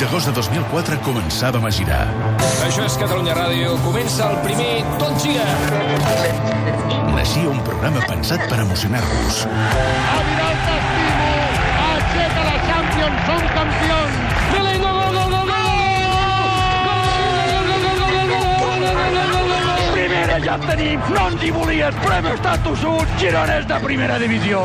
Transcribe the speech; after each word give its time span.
d'agost 0.00 0.30
de 0.30 0.32
2004 0.32 0.96
començàvem 1.04 1.66
a 1.68 1.70
girar. 1.76 2.04
Això 2.64 2.86
és 2.86 2.96
Catalunya 3.02 3.34
Ràdio. 3.36 3.74
Comença 3.84 4.30
el 4.30 4.38
primer 4.46 4.80
Tot 5.02 5.20
Gira. 5.20 5.44
Naixia 7.12 7.48
un 7.52 7.60
programa 7.66 8.04
pensat 8.08 8.46
per 8.48 8.62
emocionar-vos. 8.64 9.44
Aviral 9.50 10.39
ja 20.44 20.56
en 20.56 20.64
tenim, 20.66 21.00
no 21.14 21.26
ens 21.30 21.42
hi 21.44 21.50
volies, 21.54 21.96
però 22.02 22.16
hem 22.18 22.28
estat 22.32 22.62
tossuts, 22.64 23.14
girones 23.20 23.66
de 23.68 23.78
primera 23.84 24.18
divisió. 24.22 24.62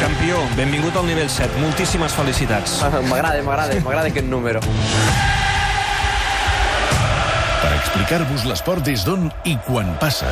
Campió, 0.00 0.42
benvingut 0.58 0.96
al 0.98 1.08
nivell 1.08 1.30
7. 1.30 1.60
Moltíssimes 1.62 2.14
felicitats. 2.16 2.78
M'agrada, 3.10 3.42
m'agrada, 3.46 3.80
m'agrada 3.84 4.12
aquest 4.12 4.30
número. 4.30 4.62
Per 7.62 7.72
explicar-vos 7.80 8.46
l'esport 8.50 8.86
des 8.86 9.06
d'on 9.06 9.30
i 9.44 9.56
quan 9.66 9.96
passa. 10.02 10.30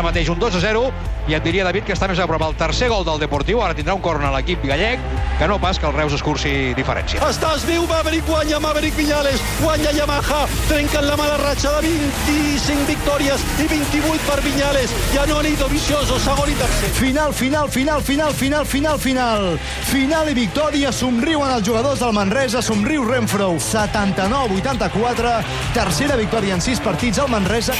Ara 0.00 0.08
mateix 0.08 0.30
un 0.32 0.38
2 0.40 0.54
a 0.56 0.60
0, 0.64 0.80
i 1.28 1.34
et 1.36 1.44
diria, 1.44 1.60
David, 1.66 1.84
que 1.84 1.92
està 1.92 2.06
més 2.08 2.16
a 2.16 2.24
prop 2.24 2.40
el 2.46 2.54
tercer 2.56 2.86
gol 2.88 3.02
del 3.04 3.18
Deportiu, 3.20 3.58
ara 3.60 3.74
tindrà 3.76 3.92
un 3.92 4.00
corn 4.00 4.22
a 4.24 4.30
l'equip 4.32 4.62
gallec, 4.64 5.02
que 5.36 5.48
no 5.50 5.58
pas 5.60 5.76
que 5.76 5.84
el 5.84 5.92
Reus 5.92 6.14
escurci 6.16 6.72
diferència. 6.72 7.20
Estàs 7.28 7.66
viu, 7.68 7.84
Maverick 7.90 8.24
guanya, 8.24 8.56
Maverick 8.64 8.96
Viñales, 8.96 9.44
guanya 9.60 9.92
Yamaha, 9.92 10.46
trenquen 10.70 11.04
la 11.04 11.18
mala 11.20 11.36
ratxa 11.42 11.74
de 11.74 11.90
25 11.90 12.88
victòries 12.88 13.44
i 13.60 13.68
28 13.74 14.24
per 14.24 14.38
Viñales. 14.46 14.96
Ja 15.12 15.26
no 15.28 15.36
han 15.42 15.50
ido 15.52 15.68
vicioso, 15.68 16.16
segon 16.24 16.48
i 16.48 16.56
tercer. 16.62 16.94
Final, 16.96 17.36
final, 17.36 17.68
final, 17.68 18.00
final, 18.00 18.32
final, 18.40 18.64
final, 18.64 18.98
final. 19.04 19.46
Final 19.92 20.32
i 20.32 20.38
victòria, 20.40 20.96
somriuen 20.96 21.52
els 21.58 21.68
jugadors 21.68 22.00
del 22.00 22.16
Manresa, 22.16 22.64
somriu 22.64 23.04
Renfro. 23.04 23.52
79-84, 23.68 25.36
tercera 25.76 26.16
victòria 26.24 26.56
en 26.56 26.64
sis 26.64 26.80
partits 26.80 27.20
al 27.20 27.28
Manresa. 27.36 27.76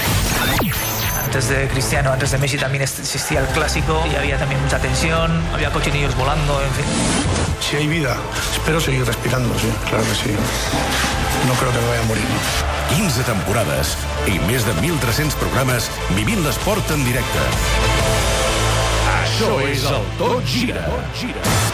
Antes 1.30 1.48
de 1.48 1.68
Cristiano, 1.68 2.12
antes 2.12 2.32
de 2.32 2.38
Messi 2.38 2.58
también 2.58 2.82
existía 2.82 3.38
el 3.38 3.46
clásico 3.46 4.04
y 4.10 4.16
había 4.16 4.36
también 4.36 4.60
mucha 4.60 4.80
tensión, 4.80 5.30
había 5.54 5.70
cochinillos 5.70 6.12
volando, 6.16 6.60
en 6.60 6.72
fin. 6.72 6.84
Si 7.60 7.76
hay 7.76 7.86
vida, 7.86 8.16
espero 8.52 8.80
seguir 8.80 9.06
respirando, 9.06 9.56
sí, 9.56 9.68
claro 9.88 10.02
que 10.02 10.14
sí. 10.16 10.34
No 11.46 11.54
creo 11.54 11.70
que 11.70 11.78
me 11.78 11.86
vaya 11.86 12.00
a 12.00 12.06
morir, 12.06 12.24
¿no? 12.24 12.96
15 12.96 13.22
temporades 13.22 13.94
i 14.26 14.40
més 14.50 14.66
de 14.66 14.74
1.300 14.82 15.38
programes 15.38 15.86
vivint 16.18 16.42
l'esport 16.42 16.90
en 16.90 17.06
directe. 17.06 17.46
Això 19.14 19.54
és 19.70 19.86
el 19.86 20.02
Tot 20.18 20.42
Gira. 20.42 20.82
Tot 20.90 21.14
Gira. 21.14 21.69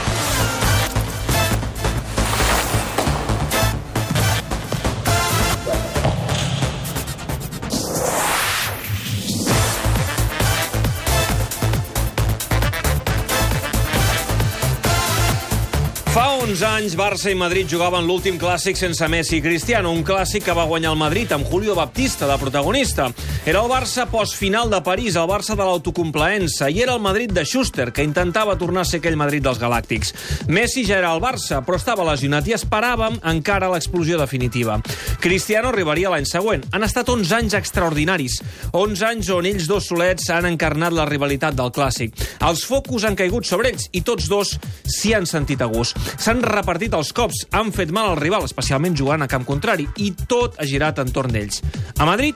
Uns 16.56 16.62
anys, 16.64 16.94
Barça 16.96 17.28
i 17.28 17.36
Madrid 17.36 17.68
jugaven 17.68 18.06
l'últim 18.08 18.38
clàssic 18.40 18.78
sense 18.80 19.04
Messi 19.12 19.34
i 19.36 19.42
Cristiano, 19.44 19.90
un 19.92 20.00
clàssic 20.06 20.46
que 20.46 20.54
va 20.56 20.64
guanyar 20.64 20.94
el 20.94 20.97
Madrid 20.97 21.32
amb 21.34 21.44
Julio 21.50 21.75
Baptista 21.76 22.25
de 22.31 22.38
protagonista. 22.41 23.10
Era 23.46 23.60
el 23.62 23.68
Barça 23.70 24.08
postfinal 24.10 24.66
de 24.70 24.80
París, 24.82 25.14
el 25.14 25.28
Barça 25.30 25.54
de 25.54 25.62
l'autocomplaença, 25.62 26.66
i 26.66 26.80
era 26.82 26.96
el 26.96 27.00
Madrid 27.00 27.30
de 27.30 27.44
Schuster, 27.46 27.92
que 27.94 28.02
intentava 28.02 28.56
tornar 28.58 28.82
a 28.82 28.88
ser 28.90 28.98
aquell 28.98 29.14
Madrid 29.14 29.44
dels 29.44 29.60
Galàctics. 29.62 30.10
Messi 30.50 30.82
ja 30.82 30.96
era 30.98 31.12
al 31.14 31.22
Barça, 31.22 31.60
però 31.62 31.78
estava 31.78 32.02
lesionat 32.08 32.48
i 32.50 32.56
esperàvem 32.56 33.20
encara 33.30 33.68
l'explosió 33.70 34.18
definitiva. 34.18 34.80
Cristiano 35.22 35.70
arribaria 35.70 36.10
l'any 36.10 36.26
següent. 36.26 36.66
Han 36.74 36.88
estat 36.88 37.06
11 37.14 37.36
anys 37.38 37.54
extraordinaris, 37.60 38.40
11 38.74 39.06
anys 39.12 39.30
on 39.38 39.46
ells 39.46 39.70
dos 39.70 39.86
solets 39.92 40.26
han 40.34 40.50
encarnat 40.50 40.98
la 40.98 41.06
rivalitat 41.06 41.54
del 41.54 41.70
clàssic. 41.70 42.18
Els 42.50 42.66
focus 42.66 43.06
han 43.06 43.14
caigut 43.14 43.46
sobre 43.46 43.70
ells 43.70 43.86
i 43.94 44.02
tots 44.02 44.26
dos 44.26 44.56
s'hi 44.90 45.14
han 45.14 45.30
sentit 45.30 45.62
a 45.62 45.70
gust. 45.70 45.94
S'han 46.18 46.42
repartit 46.42 46.98
els 46.98 47.14
cops, 47.14 47.46
han 47.54 47.70
fet 47.70 47.94
mal 47.94 48.10
al 48.10 48.18
rival, 48.18 48.50
especialment 48.50 48.98
jugant 48.98 49.22
a 49.22 49.30
camp 49.30 49.46
contrari, 49.46 49.86
i 50.02 50.16
tot 50.26 50.58
ha 50.58 50.66
girat 50.66 50.98
entorn 50.98 51.30
d'ells. 51.30 51.62
A 51.94 52.10
Madrid, 52.10 52.34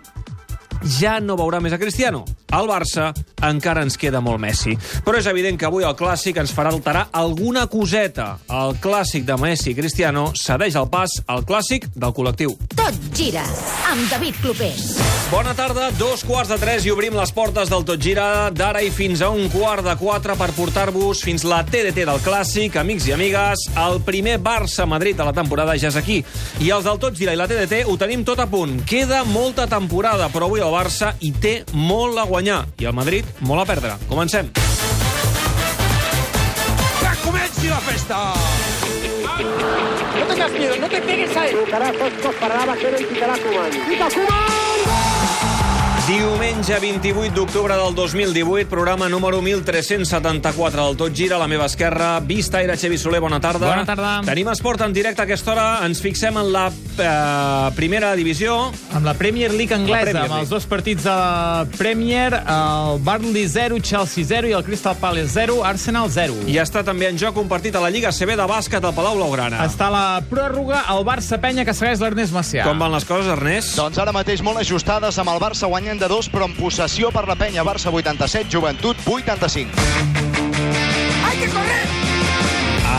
ja 0.99 1.19
no 1.21 1.37
veurà 1.39 1.61
més 1.61 1.75
a 1.75 1.79
Cristiano. 1.79 2.25
Al 2.51 2.69
Barça 2.71 3.11
encara 3.47 3.85
ens 3.87 3.99
queda 4.01 4.23
molt 4.25 4.41
Messi. 4.43 4.77
Però 5.05 5.19
és 5.21 5.29
evident 5.31 5.59
que 5.61 5.69
avui 5.69 5.87
el 5.87 5.97
clàssic 5.99 6.41
ens 6.41 6.55
farà 6.57 6.73
alterar 6.73 7.09
alguna 7.13 7.67
coseta. 7.71 8.33
El 8.49 8.77
clàssic 8.83 9.29
de 9.29 9.39
Messi 9.41 9.73
i 9.73 9.79
Cristiano 9.79 10.31
cedeix 10.35 10.79
el 10.81 10.91
pas 10.93 11.21
al 11.27 11.45
clàssic 11.47 11.91
del 11.95 12.17
col·lectiu. 12.17 12.57
Tot 12.81 12.97
gira 13.13 13.43
amb 13.91 14.07
David 14.09 14.39
Clopés. 14.41 14.95
Bona 15.29 15.53
tarda, 15.53 15.91
dos 15.99 16.23
quarts 16.25 16.49
de 16.49 16.57
tres 16.57 16.87
i 16.87 16.91
obrim 16.95 17.13
les 17.13 17.33
portes 17.37 17.69
del 17.69 17.85
Tot 17.85 18.01
Gira 18.01 18.49
d'ara 18.57 18.81
i 18.81 18.89
fins 18.95 19.21
a 19.21 19.29
un 19.29 19.51
quart 19.53 19.85
de 19.85 19.93
quatre 20.01 20.33
per 20.39 20.49
portar-vos 20.57 21.21
fins 21.27 21.45
la 21.45 21.61
TDT 21.67 22.07
del 22.09 22.23
Clàssic, 22.25 22.79
amics 22.81 23.11
i 23.11 23.13
amigues. 23.13 23.67
El 23.85 24.01
primer 24.07 24.39
Barça-Madrid 24.41 25.21
de 25.21 25.29
la 25.29 25.37
temporada 25.37 25.77
ja 25.77 25.93
és 25.93 26.01
aquí. 26.01 26.23
I 26.65 26.73
els 26.73 26.89
del 26.89 27.03
Tot 27.05 27.21
Gira 27.21 27.37
i 27.37 27.41
la 27.43 27.51
TDT 27.51 27.85
ho 27.85 28.01
tenim 28.01 28.25
tot 28.25 28.41
a 28.41 28.49
punt. 28.49 28.81
Queda 28.89 29.27
molta 29.29 29.69
temporada, 29.69 30.33
però 30.33 30.49
avui 30.49 30.65
el 30.65 30.73
Barça 30.73 31.13
hi 31.21 31.35
té 31.37 31.55
molt 31.77 32.17
a 32.17 32.25
guanyar 32.33 32.63
i 32.81 32.89
el 32.89 32.97
Madrid 32.97 33.29
molt 33.45 33.61
a 33.67 33.69
perdre. 33.75 34.01
Comencem. 34.09 34.49
¡Que 37.01 37.17
comenci 37.29 37.69
la 37.69 37.85
festa! 37.93 38.70
No 39.45 40.27
tengas 40.27 40.53
miedo, 40.53 40.77
no 40.81 40.89
te 40.89 41.01
pegues 41.01 41.37
a 41.37 41.49
él. 41.49 41.56
Buscará 41.56 41.93
Soscos 41.93 42.34
para 42.37 42.67
la 42.67 42.77
y 42.77 43.05
quitará 43.05 43.34
Cuban. 43.39 43.71
¡Quita 43.89 44.09
Cuban! 44.09 44.70
Diumenge 46.10 46.75
28 46.81 47.37
d'octubre 47.37 47.76
del 47.78 47.94
2018, 47.94 48.66
programa 48.69 49.09
número 49.09 49.41
1374 49.41 50.87
del 50.88 50.97
Tot 50.98 51.15
Gira, 51.15 51.37
a 51.37 51.38
la 51.38 51.47
meva 51.47 51.69
esquerra. 51.71 52.19
Vista 52.19 52.59
Aire, 52.59 52.75
Xevi 52.76 52.98
Soler, 52.98 53.21
bona 53.22 53.38
tarda. 53.38 53.69
Bona 53.69 53.84
tarda. 53.87 54.16
Tenim 54.26 54.48
esport 54.50 54.82
en 54.82 54.93
directe 54.93 55.22
a 55.22 55.28
aquesta 55.28 55.53
hora. 55.53 55.66
Ens 55.87 56.00
fixem 56.03 56.34
en 56.34 56.50
la 56.50 56.65
eh, 56.66 57.71
primera 57.76 58.10
divisió. 58.19 58.56
Amb 58.91 59.06
la 59.06 59.15
Premier 59.15 59.53
League 59.54 59.71
anglesa, 59.76 60.09
Premier 60.09 60.25
amb 60.25 60.32
League. 60.34 60.41
els 60.48 60.50
dos 60.50 60.66
partits 60.66 61.06
de 61.06 61.15
la 61.15 61.69
Premier, 61.78 62.41
el 62.42 62.98
Burnley 63.06 63.47
0, 63.47 63.78
Chelsea 63.78 64.27
0 64.27 64.50
i 64.50 64.56
el 64.59 64.66
Crystal 64.66 64.98
Palace 64.98 65.31
0, 65.37 65.60
Arsenal 65.62 66.10
0. 66.10 66.41
I 66.50 66.59
està 66.59 66.82
també 66.82 67.06
en 67.06 67.22
joc 67.22 67.38
un 67.38 67.47
partit 67.47 67.78
a 67.78 67.84
la 67.87 67.92
Lliga 67.94 68.10
CB 68.10 68.34
de 68.34 68.48
bàsquet 68.50 68.82
al 68.82 68.97
Palau 68.98 69.15
Blaugrana. 69.15 69.62
Està 69.71 69.87
la 69.94 70.19
pròrroga 70.27 70.82
al 70.91 71.06
Barça-Penya 71.06 71.62
que 71.65 71.77
segueix 71.78 72.03
l'Ernest 72.03 72.34
Macià. 72.34 72.66
Com 72.66 72.82
van 72.82 72.91
les 72.98 73.06
coses, 73.06 73.31
Ernest? 73.38 73.78
Doncs 73.78 74.03
ara 74.03 74.10
mateix 74.10 74.42
molt 74.42 74.59
ajustades 74.59 75.22
amb 75.22 75.37
el 75.37 75.38
Barça 75.47 75.71
guanyant 75.71 76.00
de 76.00 76.09
dos, 76.09 76.28
però 76.33 76.49
en 76.49 76.55
possessió 76.56 77.12
per 77.15 77.27
la 77.28 77.37
penya. 77.37 77.62
Barça 77.62 77.93
87, 77.93 78.49
Joventut 78.50 78.97
85. 79.06 79.71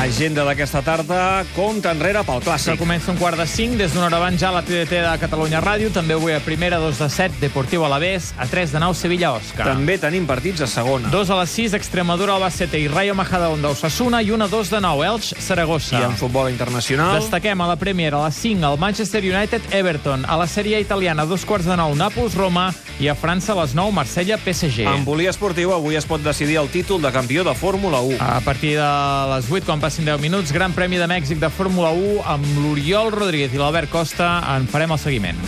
Agenda 0.02 0.42
d'aquesta 0.42 0.82
tarda, 0.82 1.44
compte 1.54 1.86
enrere 1.86 2.24
pel 2.26 2.40
Que 2.42 2.48
clàssic. 2.50 2.80
comença 2.80 3.12
un 3.12 3.18
quart 3.20 3.38
de 3.38 3.46
cinc, 3.46 3.76
des 3.78 3.94
d'una 3.94 4.08
hora 4.08 4.18
abans 4.18 4.40
ja 4.42 4.50
la 4.52 4.64
TDT 4.64 4.98
de 4.98 5.12
Catalunya 5.22 5.62
Ràdio, 5.62 5.92
també 5.94 6.16
avui 6.16 6.34
a 6.34 6.40
primera, 6.40 6.80
dos 6.82 6.98
de 6.98 7.08
set, 7.08 7.32
Deportiu 7.40 7.86
Alavés, 7.86 8.34
a 8.40 8.48
tres 8.48 8.72
de 8.72 8.80
nou, 8.80 8.96
Sevilla 8.96 9.30
Òscar. 9.36 9.68
També 9.68 10.00
tenim 10.02 10.26
partits 10.26 10.62
a 10.62 10.68
segona. 10.68 11.08
Dos 11.14 11.30
a 11.30 11.38
les 11.38 11.52
6, 11.52 11.76
Extremadura, 11.78 12.34
Albacete 12.34 12.80
i 12.80 12.88
Rayo 12.88 13.14
Majadahonda, 13.14 13.70
Osasuna, 13.70 14.24
i 14.24 14.32
una 14.32 14.48
dos 14.48 14.72
de 14.72 14.82
nou, 14.82 15.04
Elx, 15.06 15.36
Saragossa. 15.38 16.00
I 16.00 16.04
en 16.10 16.18
futbol 16.18 16.50
internacional... 16.50 17.20
Destaquem 17.22 17.62
a 17.62 17.68
la 17.68 17.76
Premier 17.76 18.16
a 18.16 18.26
les 18.26 18.36
5 18.42 18.66
el 18.74 18.80
Manchester 18.80 19.22
United 19.24 19.62
Everton, 19.72 20.26
a 20.26 20.36
la 20.36 20.48
sèrie 20.48 20.82
italiana 20.82 21.24
a 21.24 21.26
dos 21.30 21.46
quarts 21.46 21.70
de 21.70 21.78
nou 21.78 21.94
Nàpols 21.94 22.34
Roma 22.34 22.72
i 23.00 23.08
a 23.08 23.14
França 23.14 23.54
a 23.54 23.62
les 23.62 23.76
9 23.78 23.94
Marsella 23.94 24.40
PSG. 24.42 24.82
En 24.90 25.06
poliesportiu 25.06 25.76
avui 25.78 25.96
es 25.96 26.10
pot 26.10 26.26
decidir 26.26 26.58
el 26.58 26.70
títol 26.74 27.02
de 27.02 27.12
campió 27.14 27.44
de 27.44 27.54
Fórmula 27.54 28.02
1. 28.02 28.18
A 28.20 28.42
partir 28.42 28.76
de 28.80 28.90
les 29.36 29.46
8, 29.52 29.66
quan 29.66 29.80
passin 29.92 30.06
10 30.06 30.22
minuts, 30.22 30.54
Gran 30.54 30.72
Premi 30.72 30.96
de 30.96 31.04
Mèxic 31.04 31.36
de 31.36 31.50
Fórmula 31.52 31.90
1 31.92 32.22
amb 32.24 32.46
l'Oriol 32.64 33.10
Rodríguez 33.12 33.52
i 33.52 33.60
l'Albert 33.60 33.92
Costa 33.92 34.38
en 34.54 34.64
farem 34.72 34.94
el 34.96 35.00
seguiment. 35.02 35.40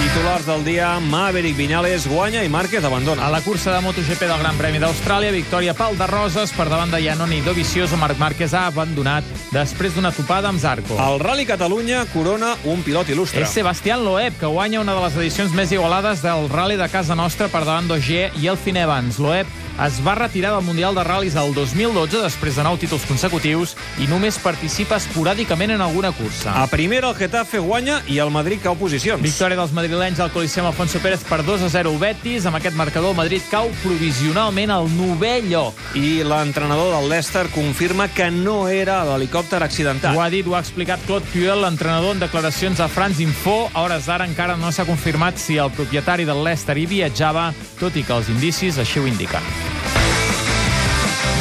Titulars 0.00 0.48
del 0.48 0.64
dia, 0.66 0.88
Maverick 0.98 1.54
Viñales 1.54 2.08
guanya 2.10 2.42
i 2.42 2.50
Márquez 2.50 2.82
abandona. 2.82 3.28
A 3.28 3.30
la 3.30 3.38
cursa 3.44 3.76
de 3.76 3.84
MotoGP 3.84 4.26
del 4.26 4.42
Gran 4.42 4.58
Premi 4.58 4.80
d'Austràlia, 4.82 5.30
victòria 5.30 5.76
pel 5.78 5.94
de 5.94 6.08
Roses 6.10 6.50
per 6.56 6.66
davant 6.66 6.90
de 6.90 6.98
Janoni 7.04 7.38
Dovizioso. 7.46 7.94
Marc 8.00 8.18
Márquez 8.18 8.56
ha 8.58 8.64
abandonat 8.72 9.28
després 9.52 9.94
d'una 9.94 10.10
topada 10.10 10.50
amb 10.50 10.58
Zarco. 10.58 10.98
El 10.98 11.22
Rally 11.22 11.46
Catalunya 11.46 12.08
corona 12.10 12.56
un 12.64 12.82
pilot 12.82 13.14
il·lustre. 13.14 13.44
És 13.46 13.54
Sebastián 13.54 14.02
Loeb, 14.02 14.40
que 14.40 14.50
guanya 14.50 14.82
una 14.82 14.98
de 14.98 15.06
les 15.06 15.20
edicions 15.22 15.54
més 15.54 15.70
igualades 15.70 16.26
del 16.26 16.50
Rally 16.50 16.80
de 16.80 16.90
casa 16.90 17.14
nostra 17.14 17.46
per 17.46 17.62
davant 17.62 17.86
d'Ogier 17.86 18.32
i 18.42 18.50
Elfin 18.50 18.82
Evans. 18.82 19.22
Loeb 19.22 19.46
es 19.84 19.98
va 20.00 20.14
retirar 20.14 20.54
del 20.54 20.64
Mundial 20.64 20.94
de 20.96 21.02
Ral·lis 21.04 21.36
el 21.36 21.52
2012 21.54 22.22
després 22.22 22.56
de 22.56 22.64
nou 22.64 22.78
títols 22.80 23.04
consecutius 23.04 23.74
i 24.00 24.06
només 24.08 24.38
participa 24.40 24.96
esporàdicament 24.96 25.74
en 25.74 25.82
alguna 25.84 26.12
cursa. 26.16 26.54
A 26.62 26.66
primera, 26.70 27.10
el 27.10 27.18
Getafe 27.18 27.60
guanya 27.60 27.98
i 28.08 28.16
el 28.22 28.32
Madrid 28.32 28.62
cau 28.64 28.76
posicions. 28.80 29.20
Victòria 29.22 29.58
dels 29.58 29.74
madrilenys 29.76 30.22
al 30.24 30.32
Coliseum 30.32 30.70
Alfonso 30.70 31.00
Pérez 31.04 31.26
per 31.28 31.42
2 31.44 31.66
a 31.66 31.70
0 31.72 31.92
Betis. 32.00 32.46
Amb 32.48 32.56
aquest 32.60 32.76
marcador, 32.78 33.12
el 33.12 33.20
Madrid 33.20 33.44
cau 33.50 33.68
provisionalment 33.82 34.72
al 34.72 34.88
novè 34.96 35.38
lloc. 35.44 35.76
I 35.98 36.24
l'entrenador 36.24 36.94
del 36.96 37.10
Leicester 37.12 37.46
confirma 37.52 38.08
que 38.08 38.30
no 38.30 38.68
era 38.72 39.02
l'helicòpter 39.04 39.62
accidentat. 39.62 40.16
Ho 40.16 40.24
ha 40.24 40.30
dit, 40.32 40.46
ho 40.46 40.56
ha 40.56 40.64
explicat 40.64 41.04
Claude 41.06 41.28
Puel, 41.34 41.60
l'entrenador 41.66 42.16
en 42.16 42.24
declaracions 42.24 42.80
a 42.80 42.88
France 42.88 43.22
Info. 43.22 43.66
A 43.74 43.84
hores 43.84 44.08
d'ara 44.08 44.28
encara 44.28 44.56
no 44.56 44.72
s'ha 44.72 44.88
confirmat 44.88 45.36
si 45.36 45.60
el 45.60 45.72
propietari 45.76 46.24
del 46.24 46.44
Leicester 46.44 46.78
hi 46.78 46.88
viatjava, 46.88 47.50
tot 47.80 47.96
i 47.96 48.06
que 48.06 48.16
els 48.16 48.32
indicis 48.32 48.80
així 48.80 49.02
ho 49.02 49.08
indiquen. 49.08 49.65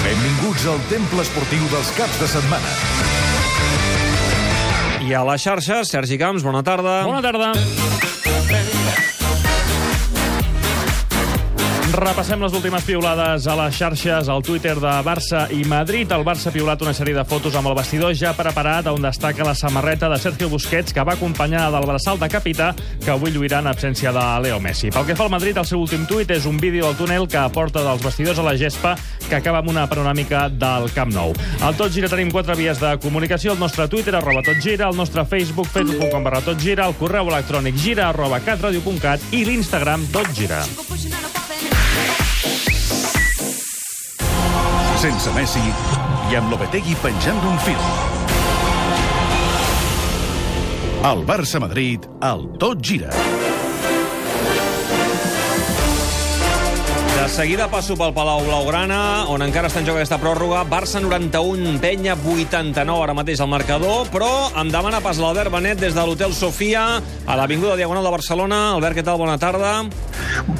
Benvinguts 0.05 0.67
al 0.69 0.77
temple 0.85 1.23
esportiu 1.25 1.63
dels 1.71 1.89
caps 1.97 2.19
de 2.21 2.27
setmana. 2.29 2.73
I 5.01 5.17
a 5.17 5.23
la 5.25 5.33
xarxa, 5.41 5.81
Sergi 5.81 6.19
Camps, 6.21 6.45
bona 6.45 6.61
tarda. 6.61 6.99
Bona 7.09 7.25
tarda. 7.25 9.14
Repassem 11.95 12.41
les 12.43 12.51
últimes 12.51 12.83
piulades 12.83 13.45
a 13.47 13.53
les 13.55 13.77
xarxes, 13.77 14.27
al 14.27 14.41
Twitter 14.43 14.73
de 14.75 14.93
Barça 15.05 15.45
i 15.55 15.61
Madrid. 15.63 16.09
El 16.11 16.25
Barça 16.27 16.49
ha 16.49 16.51
piulat 16.51 16.81
una 16.83 16.91
sèrie 16.91 17.15
de 17.15 17.23
fotos 17.23 17.55
amb 17.55 17.69
el 17.69 17.75
vestidor 17.77 18.11
ja 18.19 18.33
preparat, 18.35 18.89
on 18.91 19.05
destaca 19.05 19.45
la 19.47 19.53
samarreta 19.55 20.09
de 20.11 20.17
Sergio 20.19 20.49
Busquets, 20.51 20.91
que 20.91 21.05
va 21.07 21.13
acompanyar 21.15 21.69
del 21.71 21.85
braçal 21.87 22.19
de 22.19 22.27
capità, 22.27 22.73
que 22.99 23.13
avui 23.13 23.31
lluirà 23.31 23.61
en 23.63 23.69
absència 23.71 24.11
de 24.11 24.23
Leo 24.43 24.59
Messi. 24.59 24.91
Pel 24.91 25.05
que 25.07 25.15
fa 25.15 25.23
al 25.23 25.31
Madrid, 25.31 25.55
el 25.55 25.69
seu 25.69 25.79
últim 25.79 26.03
tuit 26.09 26.33
és 26.35 26.47
un 26.49 26.57
vídeo 26.59 26.83
del 26.89 26.97
túnel 26.99 27.29
que 27.31 27.39
aporta 27.39 27.83
dels 27.85 28.03
vestidors 28.03 28.41
a 28.43 28.47
la 28.49 28.57
gespa, 28.59 28.97
que 29.29 29.39
acaba 29.39 29.61
amb 29.63 29.71
una 29.71 29.87
panoràmica 29.87 30.49
del 30.51 30.91
Camp 30.91 31.15
Nou. 31.15 31.31
Al 31.63 31.79
Tot 31.79 31.95
Gira 31.95 32.11
tenim 32.11 32.33
quatre 32.33 32.57
vies 32.59 32.81
de 32.83 32.91
comunicació, 32.99 33.53
el 33.55 33.63
nostre 33.63 33.87
Twitter, 33.87 34.17
arroba 34.19 34.43
Tot 34.43 34.59
Gira, 34.59 34.89
el 34.91 34.99
nostre 34.99 35.23
Facebook, 35.23 35.71
facebook.com 35.71 36.27
barra 36.27 36.43
Tot 36.43 36.59
Gira, 36.59 36.89
el 36.91 36.99
correu 36.99 37.31
electrònic 37.31 37.79
gira, 37.79 38.09
arroba 38.09 38.43
catradio.cat 38.43 39.31
i 39.31 39.45
l'Instagram 39.47 40.03
Tot 40.11 40.35
Gira. 40.35 40.59
Sense 44.95 45.31
Messi 45.35 45.61
i 46.31 46.37
amb 46.39 46.51
Lopetegui 46.53 46.95
penjant 47.03 47.39
d'un 47.43 47.57
fil. 47.65 47.81
El 51.05 51.25
Barça-Madrid, 51.27 52.07
el 52.31 52.47
tot 52.61 52.79
gira. 52.81 53.34
De 57.25 57.31
seguida 57.31 57.65
passo 57.71 57.95
pel 57.97 58.11
Palau 58.13 58.43
Blaugrana, 58.45 59.25
on 59.33 59.41
encara 59.41 59.65
està 59.65 59.79
en 59.81 59.87
joc 59.87 59.95
aquesta 59.97 60.19
pròrroga. 60.21 60.59
Barça 60.69 60.99
91, 61.01 61.79
penya 61.81 62.13
89 62.13 63.01
ara 63.01 63.15
mateix 63.17 63.41
al 63.41 63.49
marcador, 63.49 64.11
però 64.13 64.29
em 64.61 64.69
demana 64.69 64.99
pas 65.01 65.17
l'Albert 65.17 65.49
Benet 65.49 65.81
des 65.81 65.97
de 65.97 66.03
l'Hotel 66.05 66.35
Sofia, 66.37 66.83
a 67.01 67.39
l'Avinguda 67.39 67.79
Diagonal 67.81 68.05
de 68.05 68.13
Barcelona. 68.13 68.59
Albert, 68.75 68.99
què 68.99 69.07
tal? 69.09 69.17
Bona 69.17 69.39
tarda. 69.41 69.73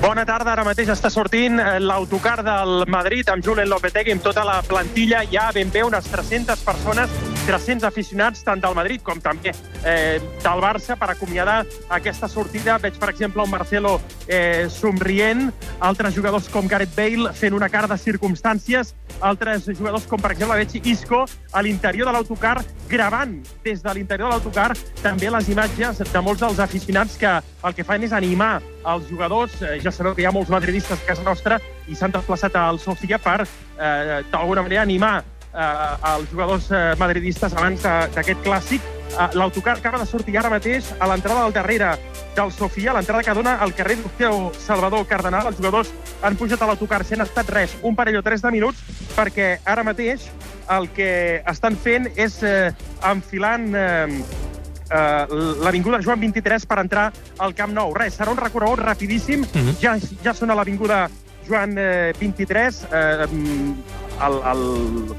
Bona 0.02 0.26
tarda, 0.26 0.56
ara 0.56 0.66
mateix 0.66 0.90
està 0.90 1.14
sortint 1.14 1.62
eh, 1.62 1.78
l'autocar 1.86 2.40
del 2.42 2.88
Madrid 2.90 3.30
amb 3.30 3.46
Julen 3.46 3.70
Lopetegui, 3.70 4.18
amb 4.18 4.26
tota 4.26 4.42
la 4.48 4.64
plantilla, 4.66 5.22
ja 5.30 5.52
ben 5.54 5.70
bé 5.70 5.86
unes 5.86 6.10
300 6.10 6.66
persones, 6.66 7.14
300 7.46 7.86
aficionats, 7.86 8.42
tant 8.44 8.62
del 8.62 8.74
Madrid 8.74 9.04
com 9.06 9.20
també 9.22 9.52
eh, 9.86 10.18
del 10.42 10.62
Barça, 10.64 10.96
per 10.98 11.12
acomiadar 11.14 11.60
aquesta 11.94 12.28
sortida. 12.32 12.80
Veig, 12.82 12.98
per 12.98 13.12
exemple, 13.12 13.44
un 13.44 13.52
Marcelo 13.54 14.00
eh, 14.28 14.66
somrient, 14.74 15.52
altres 15.86 16.16
jugadors 16.16 16.50
com 16.50 16.66
Gareth 16.68 16.96
Bale 16.98 17.34
fent 17.38 17.54
una 17.54 17.70
cara 17.70 17.90
de 17.92 17.98
circumstàncies, 18.02 18.96
altres 19.22 19.70
jugadors 19.70 20.08
com, 20.10 20.22
per 20.22 20.34
exemple, 20.34 20.58
veig 20.58 20.90
Isco 20.90 21.26
a 21.54 21.62
l'interior 21.62 22.10
de 22.10 22.16
l'autocar 22.16 22.58
gravant 22.90 23.38
des 23.64 23.82
de 23.82 23.94
l'interior 23.94 24.30
de 24.30 24.36
l'autocar 24.36 24.72
també 25.02 25.30
les 25.30 25.50
imatges 25.50 26.02
de 26.02 26.22
molts 26.26 26.42
dels 26.42 26.60
aficionats 26.60 27.18
que 27.22 27.32
el 27.66 27.78
que 27.78 27.86
fan 27.86 28.04
és 28.06 28.14
animar 28.14 28.58
els 28.86 29.06
jugadors. 29.10 29.54
Eh, 29.62 29.78
ja 29.86 29.94
sabeu 29.94 30.18
que 30.18 30.26
hi 30.26 30.30
ha 30.30 30.34
molts 30.34 30.50
madridistes 30.54 30.98
a 30.98 31.14
casa 31.14 31.26
nostra 31.26 31.62
i 31.88 31.96
s'han 31.96 32.14
desplaçat 32.14 32.58
al 32.58 32.82
Sofia 32.82 33.22
per, 33.22 33.44
eh, 33.46 34.22
d'alguna 34.32 34.66
manera, 34.66 34.82
animar 34.82 35.24
eh, 35.56 36.12
els 36.16 36.30
jugadors 36.32 36.70
eh, 36.72 36.84
madridistes 37.00 37.56
abans 37.56 37.82
d'aquest 38.16 38.44
clàssic. 38.46 38.94
Eh, 39.16 39.30
L'autocar 39.40 39.78
acaba 39.78 40.02
de 40.02 40.08
sortir 40.10 40.38
ara 40.38 40.52
mateix 40.52 40.92
a 41.00 41.08
l'entrada 41.08 41.46
del 41.46 41.56
darrere 41.56 41.94
del 42.36 42.52
Sofia, 42.52 42.94
l'entrada 42.94 43.24
que 43.24 43.34
dona 43.34 43.56
al 43.64 43.74
carrer 43.74 43.98
Doctor 44.02 44.56
Salvador 44.60 45.06
Cardenal. 45.08 45.48
Els 45.48 45.58
jugadors 45.58 45.94
han 46.22 46.36
pujat 46.36 46.62
a 46.62 46.70
l'autocar, 46.70 47.04
si 47.06 47.16
han 47.16 47.24
estat 47.24 47.50
res, 47.54 47.78
un 47.84 47.96
parell 47.96 48.20
o 48.20 48.26
tres 48.26 48.44
de 48.44 48.52
minuts, 48.52 48.82
perquè 49.16 49.60
ara 49.64 49.86
mateix 49.88 50.28
el 50.76 50.90
que 50.96 51.42
estan 51.48 51.78
fent 51.78 52.10
és 52.18 52.42
eh, 52.44 52.72
enfilant 53.06 53.70
eh, 53.78 54.08
eh, 54.90 55.36
l'Avinguda 55.64 56.02
Joan 56.02 56.20
23 56.24 56.66
per 56.66 56.80
entrar 56.82 57.12
al 57.38 57.54
Camp 57.56 57.74
Nou. 57.74 57.94
Res, 57.96 58.18
serà 58.18 58.34
un 58.34 58.42
recorregut 58.42 58.82
rapidíssim. 58.82 59.46
Mm 59.46 59.62
-hmm. 59.62 59.80
ja, 59.82 59.98
ja 60.24 60.34
són 60.34 60.52
a 60.52 60.56
l'Avinguda 60.56 61.08
Joan 61.48 61.78
eh, 61.78 62.14
23. 62.20 62.84
Eh, 62.92 63.28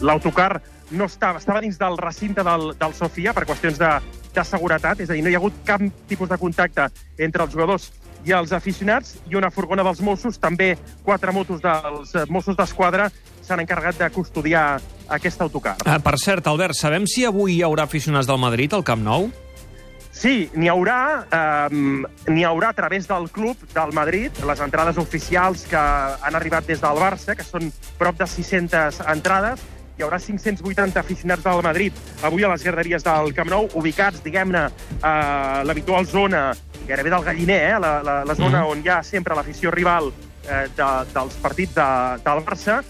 L'autocar 0.01 0.61
no 0.91 1.07
estava, 1.11 1.41
estava 1.43 1.61
dins 1.61 1.79
del 1.79 1.99
recinte 1.99 2.45
del, 2.47 2.73
del 2.79 2.95
Sofia 2.95 3.35
per 3.35 3.47
qüestions 3.49 3.79
de, 3.81 3.93
de 4.35 4.45
seguretat, 4.47 5.01
és 5.03 5.11
a 5.11 5.17
dir, 5.17 5.23
no 5.25 5.31
hi 5.33 5.37
ha 5.37 5.41
hagut 5.43 5.57
cap 5.67 5.83
tipus 6.09 6.31
de 6.31 6.39
contacte 6.39 6.89
entre 7.19 7.47
els 7.47 7.55
jugadors 7.55 7.91
i 8.27 8.35
els 8.35 8.53
aficionats, 8.57 9.17
i 9.31 9.39
una 9.39 9.53
furgona 9.55 9.85
dels 9.87 10.03
Mossos, 10.03 10.39
també 10.43 10.75
quatre 11.07 11.33
motos 11.35 11.63
dels 11.63 12.15
Mossos 12.31 12.59
d'Esquadra, 12.59 13.09
s'han 13.47 13.63
encarregat 13.63 14.01
de 14.03 14.11
custodiar 14.11 14.67
aquest 15.15 15.43
autocar. 15.43 15.77
Ah, 15.87 16.01
per 16.03 16.17
cert, 16.19 16.47
Albert, 16.51 16.75
sabem 16.75 17.07
si 17.07 17.25
avui 17.27 17.59
hi 17.59 17.63
haurà 17.63 17.87
aficionats 17.87 18.27
del 18.27 18.41
Madrid 18.43 18.75
al 18.75 18.87
Camp 18.87 19.05
Nou? 19.07 19.31
Sí, 20.17 20.49
n'hi 20.57 20.71
haurà, 20.73 21.27
eh, 21.29 21.69
n'hi 22.33 22.45
haurà 22.49 22.71
a 22.71 22.73
través 22.73 23.05
del 23.07 23.29
club 23.31 23.61
del 23.75 23.93
Madrid, 23.93 24.33
les 24.49 24.61
entrades 24.65 24.97
oficials 24.97 25.67
que 25.69 25.77
han 25.77 26.39
arribat 26.39 26.65
des 26.65 26.81
del 26.81 26.97
Barça, 26.97 27.35
que 27.37 27.45
són 27.45 27.69
prop 27.99 28.17
de 28.17 28.27
600 28.33 29.03
entrades, 29.13 29.61
hi 29.99 30.05
haurà 30.07 30.17
580 30.21 31.01
aficionats 31.01 31.45
del 31.45 31.61
Madrid 31.65 32.01
avui 32.25 32.45
a 32.45 32.51
les 32.53 32.65
graderies 32.65 33.05
del 33.05 33.35
Camp 33.37 33.53
Nou, 33.53 33.69
ubicats, 33.77 34.25
diguem-ne, 34.25 34.67
a 35.05 35.13
l'habitual 35.69 36.09
zona 36.09 36.49
gairebé 36.89 37.13
del 37.13 37.25
galliner, 37.29 37.63
eh? 37.75 37.79
la, 37.79 37.93
la, 38.01 38.19
la 38.25 38.35
zona 38.35 38.63
mm. 38.63 38.73
on 38.73 38.85
hi 38.85 38.93
ha 38.93 39.03
sempre 39.05 39.37
l'afició 39.37 39.73
rival 39.75 40.13
eh, 40.49 40.67
de, 40.77 40.91
dels 41.13 41.41
partits 41.45 41.77
de, 41.77 41.89
del 42.25 42.45
Barça, 42.47 42.81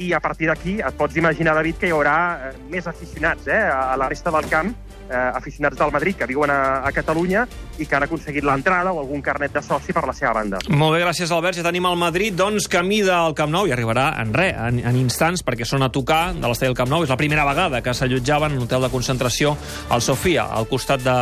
i 0.00 0.14
a 0.16 0.20
partir 0.24 0.48
d'aquí 0.48 0.78
et 0.80 0.96
pots 0.96 1.16
imaginar, 1.20 1.58
David, 1.58 1.76
que 1.80 1.90
hi 1.90 1.92
haurà 1.92 2.20
eh, 2.48 2.54
més 2.72 2.88
aficionats 2.88 3.48
eh, 3.52 3.66
a 3.68 3.98
la 4.00 4.08
resta 4.08 4.32
del 4.32 4.48
camp, 4.48 4.72
eh, 5.10 5.30
aficionats 5.34 5.78
del 5.78 5.92
Madrid 5.92 6.16
que 6.16 6.28
viuen 6.30 6.50
a, 6.50 6.80
a 6.86 6.92
Catalunya 6.94 7.46
i 7.78 7.86
que 7.86 7.96
han 7.96 8.06
aconseguit 8.06 8.44
l'entrada 8.46 8.92
o 8.92 9.00
algun 9.02 9.22
carnet 9.24 9.52
de 9.56 9.62
soci 9.64 9.94
per 9.96 10.04
la 10.06 10.14
seva 10.16 10.32
banda. 10.38 10.60
Molt 10.70 10.94
bé, 10.96 11.02
gràcies, 11.04 11.32
Albert. 11.34 11.58
Ja 11.60 11.66
tenim 11.66 11.88
el 11.90 11.98
Madrid, 12.00 12.36
doncs, 12.36 12.68
camí 12.70 13.00
del 13.06 13.34
Camp 13.38 13.52
Nou 13.52 13.68
i 13.68 13.74
arribarà 13.74 14.10
en 14.22 14.34
res, 14.36 14.54
en, 14.56 14.80
en 14.86 14.98
instants, 15.00 15.44
perquè 15.46 15.66
són 15.68 15.82
a 15.82 15.90
tocar 15.92 16.34
de 16.36 16.46
l'estadi 16.46 16.70
del 16.70 16.78
Camp 16.78 16.92
Nou. 16.92 17.04
És 17.04 17.12
la 17.12 17.18
primera 17.20 17.46
vegada 17.48 17.82
que 17.84 17.94
s'allotjaven 17.96 18.54
en 18.54 18.60
un 18.60 18.68
hotel 18.68 18.86
de 18.86 18.92
concentració 18.92 19.56
al 19.90 20.04
Sofia, 20.04 20.46
al 20.54 20.68
costat 20.70 21.02
de, 21.04 21.16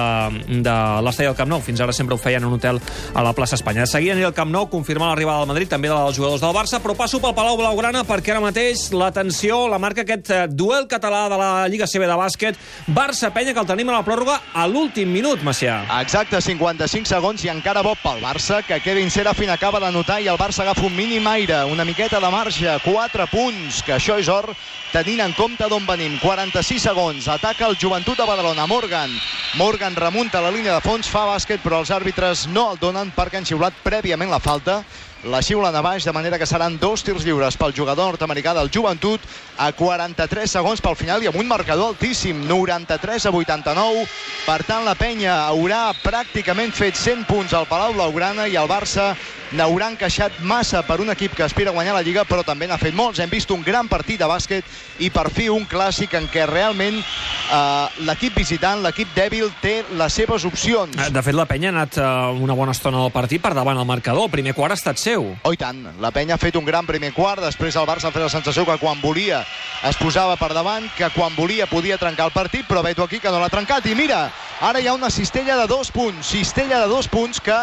de 0.63 0.77
l'estadi 1.07 1.31
del 1.31 1.39
Camp 1.39 1.53
Nou. 1.55 1.65
Fins 1.65 1.81
ara 1.85 1.95
sempre 1.97 2.17
ho 2.17 2.21
feien 2.21 2.43
en 2.43 2.51
un 2.51 2.59
hotel 2.59 2.83
a 3.15 3.25
la 3.25 3.35
plaça 3.37 3.57
Espanya. 3.59 3.87
De 3.87 3.91
seguida 3.91 4.19
al 4.27 4.35
Camp 4.35 4.51
Nou, 4.53 4.69
confirmar 4.71 5.13
l'arribada 5.13 5.45
del 5.45 5.53
Madrid, 5.53 5.71
també 5.71 5.89
dels 5.93 6.17
jugadors 6.17 6.43
del 6.43 6.55
Barça, 6.57 6.83
però 6.83 6.97
passo 6.99 7.23
pel 7.23 7.35
Palau 7.37 7.57
Blaugrana 7.61 8.05
perquè 8.09 8.35
ara 8.35 8.43
mateix 8.43 8.89
l'atenció 8.93 9.67
la 9.71 9.79
marca 9.79 10.03
aquest 10.03 10.31
eh, 10.35 10.43
duel 10.51 10.89
català 10.91 11.29
de 11.31 11.39
la 11.39 11.51
Lliga 11.71 11.87
CB 11.87 12.09
de 12.09 12.19
bàsquet. 12.19 12.59
Barça-Penya, 12.89 13.55
que 13.55 13.63
el 13.63 13.71
tenim 13.71 13.78
a 13.87 13.93
la 13.93 14.03
pròrroga 14.03 14.41
a 14.53 14.65
l'últim 14.67 15.07
minut, 15.07 15.39
Macià. 15.47 15.85
Exacte, 16.01 16.41
55 16.43 17.07
segons 17.07 17.45
i 17.45 17.51
encara 17.53 17.85
bo 17.87 17.93
pel 18.03 18.19
Barça, 18.19 18.59
que 18.67 18.81
Kevin 18.83 19.11
Serafin 19.11 19.53
acaba 19.55 19.79
de 19.79 19.93
notar 19.95 20.19
i 20.21 20.27
el 20.27 20.39
Barça 20.41 20.65
agafa 20.65 20.83
un 20.89 20.97
mínim 20.97 21.27
aire, 21.31 21.63
una 21.71 21.85
miqueta 21.87 22.19
de 22.19 22.31
marge, 22.31 22.75
4 22.83 23.27
punts, 23.31 23.83
que 23.87 23.95
això 23.95 24.19
és 24.19 24.27
or, 24.29 24.51
tenint 24.91 25.23
en 25.23 25.35
compte 25.39 25.69
d'on 25.71 25.87
venim. 25.87 26.19
46 26.19 26.89
segons, 26.91 27.29
ataca 27.31 27.69
el 27.69 27.79
Joventut 27.79 28.19
de 28.19 28.27
Badalona, 28.27 28.67
Morgan. 28.67 29.15
Morgan 29.55 29.95
remunta 29.95 30.43
la 30.43 30.51
línia 30.51 30.75
de 30.75 30.83
fons, 30.83 31.07
fa 31.07 31.29
bàsquet, 31.29 31.63
però 31.63 31.79
els 31.85 31.95
àrbitres 31.95 32.49
no 32.51 32.73
el 32.73 32.83
donen 32.83 33.13
perquè 33.15 33.39
han 33.39 33.47
xiulat 33.47 33.79
prèviament 33.85 34.33
la 34.33 34.43
falta 34.43 34.83
la 35.25 35.41
xiulen 35.43 35.75
a 35.75 35.83
baix, 35.83 36.05
de 36.05 36.13
manera 36.13 36.39
que 36.39 36.47
seran 36.47 36.79
dos 36.79 37.03
tirs 37.03 37.25
lliures 37.27 37.57
pel 37.59 37.75
jugador 37.75 38.13
nord-americà 38.13 38.55
del 38.55 38.71
Joventut 38.71 39.25
a 39.59 39.73
43 39.75 40.51
segons 40.59 40.81
pel 40.81 40.97
final 40.97 41.23
i 41.23 41.31
amb 41.31 41.41
un 41.41 41.49
marcador 41.51 41.91
altíssim, 41.93 42.45
93 42.47 43.27
a 43.27 43.33
89. 43.35 44.07
Per 44.47 44.61
tant, 44.69 44.85
la 44.87 44.95
penya 44.95 45.35
haurà 45.49 45.91
pràcticament 46.05 46.73
fet 46.73 46.97
100 46.97 47.27
punts 47.27 47.53
al 47.53 47.67
Palau 47.67 47.97
Blaugrana 47.97 48.47
i 48.47 48.57
el 48.57 48.71
Barça 48.71 49.11
n'haurà 49.53 49.89
encaixat 49.93 50.41
massa 50.45 50.83
per 50.87 50.99
un 51.01 51.11
equip 51.13 51.35
que 51.37 51.45
aspira 51.47 51.71
a 51.71 51.77
guanyar 51.77 51.95
la 51.97 52.03
Lliga, 52.05 52.25
però 52.29 52.45
també 52.45 52.69
n'ha 52.69 52.79
fet 52.81 52.95
molts. 52.97 53.21
Hem 53.23 53.31
vist 53.31 53.51
un 53.55 53.63
gran 53.65 53.89
partit 53.89 54.21
de 54.21 54.29
bàsquet 54.29 54.65
i 55.05 55.11
per 55.11 55.29
fi 55.33 55.49
un 55.49 55.65
clàssic 55.69 56.15
en 56.19 56.29
què 56.33 56.45
realment 56.49 56.99
eh, 56.99 58.05
l'equip 58.09 58.37
visitant, 58.37 58.83
l'equip 58.85 59.15
dèbil, 59.17 59.51
té 59.63 59.83
les 59.97 60.19
seves 60.21 60.45
opcions. 60.49 60.97
De 61.13 61.23
fet, 61.25 61.37
la 61.37 61.49
penya 61.49 61.71
ha 61.73 61.75
anat 61.77 61.99
uh, 62.01 62.37
una 62.43 62.57
bona 62.59 62.75
estona 62.77 63.01
del 63.03 63.15
partit 63.15 63.43
per 63.43 63.55
davant 63.57 63.79
el 63.79 63.89
marcador. 63.89 64.29
El 64.29 64.35
primer 64.35 64.55
quart 64.57 64.75
ha 64.75 64.79
estat 64.79 65.01
seu. 65.01 65.31
Oh, 65.43 65.55
tant. 65.59 65.85
La 66.03 66.13
penya 66.15 66.37
ha 66.37 66.43
fet 66.43 66.57
un 66.59 66.67
gran 66.67 66.87
primer 66.87 67.13
quart, 67.17 67.43
després 67.45 67.77
el 67.77 67.89
Barça 67.89 68.11
ha 68.11 68.15
fet 68.15 68.25
la 68.25 68.33
sensació 68.33 68.67
que 68.69 68.79
quan 68.83 69.01
volia 69.03 69.45
es 69.89 69.97
posava 70.01 70.37
per 70.37 70.53
davant, 70.53 70.89
que 70.97 71.09
quan 71.15 71.37
volia 71.37 71.69
podia 71.71 71.99
trencar 72.01 72.29
el 72.29 72.35
partit, 72.35 72.67
però 72.69 72.83
veig 72.85 72.99
aquí 73.01 73.21
que 73.23 73.31
no 73.33 73.41
l'ha 73.41 73.53
trencat. 73.53 73.87
I 73.87 73.95
mira, 73.99 74.27
ara 74.61 74.81
hi 74.81 74.89
ha 74.89 74.97
una 74.97 75.11
cistella 75.11 75.57
de 75.61 75.69
dos 75.71 75.93
punts, 75.95 76.35
cistella 76.35 76.83
de 76.83 76.91
dos 76.91 77.09
punts 77.09 77.41
que 77.41 77.59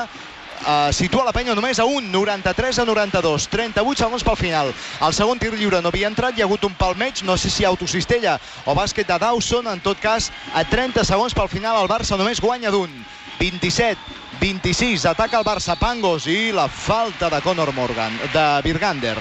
Uh, 0.64 0.90
situa 0.96 1.26
la 1.28 1.34
penya 1.36 1.54
només 1.54 1.78
a 1.78 1.86
un, 1.86 2.08
93 2.12 2.80
a 2.82 2.86
92, 2.88 3.48
38 3.52 4.02
segons 4.02 4.24
pel 4.26 4.38
final. 4.40 4.72
El 5.04 5.14
segon 5.14 5.40
tir 5.42 5.52
lliure 5.54 5.82
no 5.84 5.92
havia 5.92 6.10
entrat, 6.10 6.38
hi 6.38 6.42
ha 6.42 6.48
hagut 6.48 6.64
un 6.66 6.74
palmeig, 6.80 7.22
no 7.28 7.36
sé 7.38 7.52
si 7.54 7.68
autocistella 7.68 8.40
o 8.66 8.74
bàsquet 8.78 9.08
de 9.10 9.18
Dawson, 9.22 9.68
en 9.70 9.84
tot 9.84 10.00
cas, 10.02 10.32
a 10.56 10.64
30 10.66 11.04
segons 11.06 11.36
pel 11.38 11.52
final 11.52 11.82
el 11.82 11.92
Barça 11.92 12.18
només 12.18 12.42
guanya 12.42 12.74
d'un. 12.74 12.90
27, 13.36 14.00
26, 14.40 15.04
ataca 15.12 15.42
el 15.42 15.46
Barça 15.46 15.76
Pangos 15.76 16.26
i 16.32 16.54
la 16.56 16.70
falta 16.72 17.30
de 17.30 17.42
Conor 17.44 17.74
Morgan, 17.76 18.16
de 18.34 18.46
Virgander. 18.64 19.18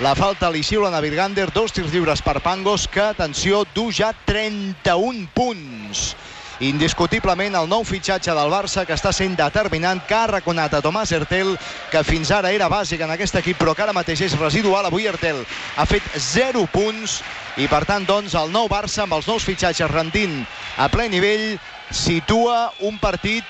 La 0.00 0.14
falta 0.16 0.48
li 0.50 0.64
xiulen 0.64 0.96
a 0.96 1.02
Virgander, 1.04 1.50
dos 1.52 1.76
tirs 1.76 1.92
lliures 1.92 2.24
per 2.24 2.38
Pangos, 2.40 2.88
que, 2.88 3.10
atenció, 3.12 3.66
du 3.76 3.90
ja 3.92 4.14
31 4.24 5.28
punts 5.36 6.14
indiscutiblement 6.60 7.54
el 7.54 7.68
nou 7.70 7.84
fitxatge 7.86 8.34
del 8.34 8.50
Barça 8.50 8.84
que 8.86 8.96
està 8.96 9.12
sent 9.14 9.36
determinant, 9.38 10.00
que 10.08 10.16
ha 10.16 10.26
reconat 10.30 10.74
a 10.74 10.82
Tomàs 10.82 11.12
Hertel, 11.14 11.54
que 11.92 12.02
fins 12.06 12.32
ara 12.34 12.52
era 12.54 12.70
bàsic 12.70 13.02
en 13.04 13.14
aquest 13.14 13.38
equip, 13.40 13.58
però 13.60 13.74
que 13.76 13.84
ara 13.86 13.94
mateix 13.96 14.24
és 14.26 14.38
residual. 14.38 14.86
Avui 14.86 15.06
Hertel 15.06 15.44
ha 15.76 15.86
fet 15.86 16.02
0 16.18 16.66
punts 16.72 17.20
i 17.58 17.68
per 17.70 17.84
tant 17.86 18.06
doncs 18.06 18.34
el 18.38 18.52
nou 18.54 18.68
Barça 18.70 19.04
amb 19.04 19.14
els 19.18 19.28
nous 19.30 19.46
fitxatges 19.46 19.90
rendint 19.90 20.42
a 20.78 20.88
ple 20.90 21.08
nivell 21.10 21.58
situa 21.90 22.68
un 22.86 22.98
partit 22.98 23.44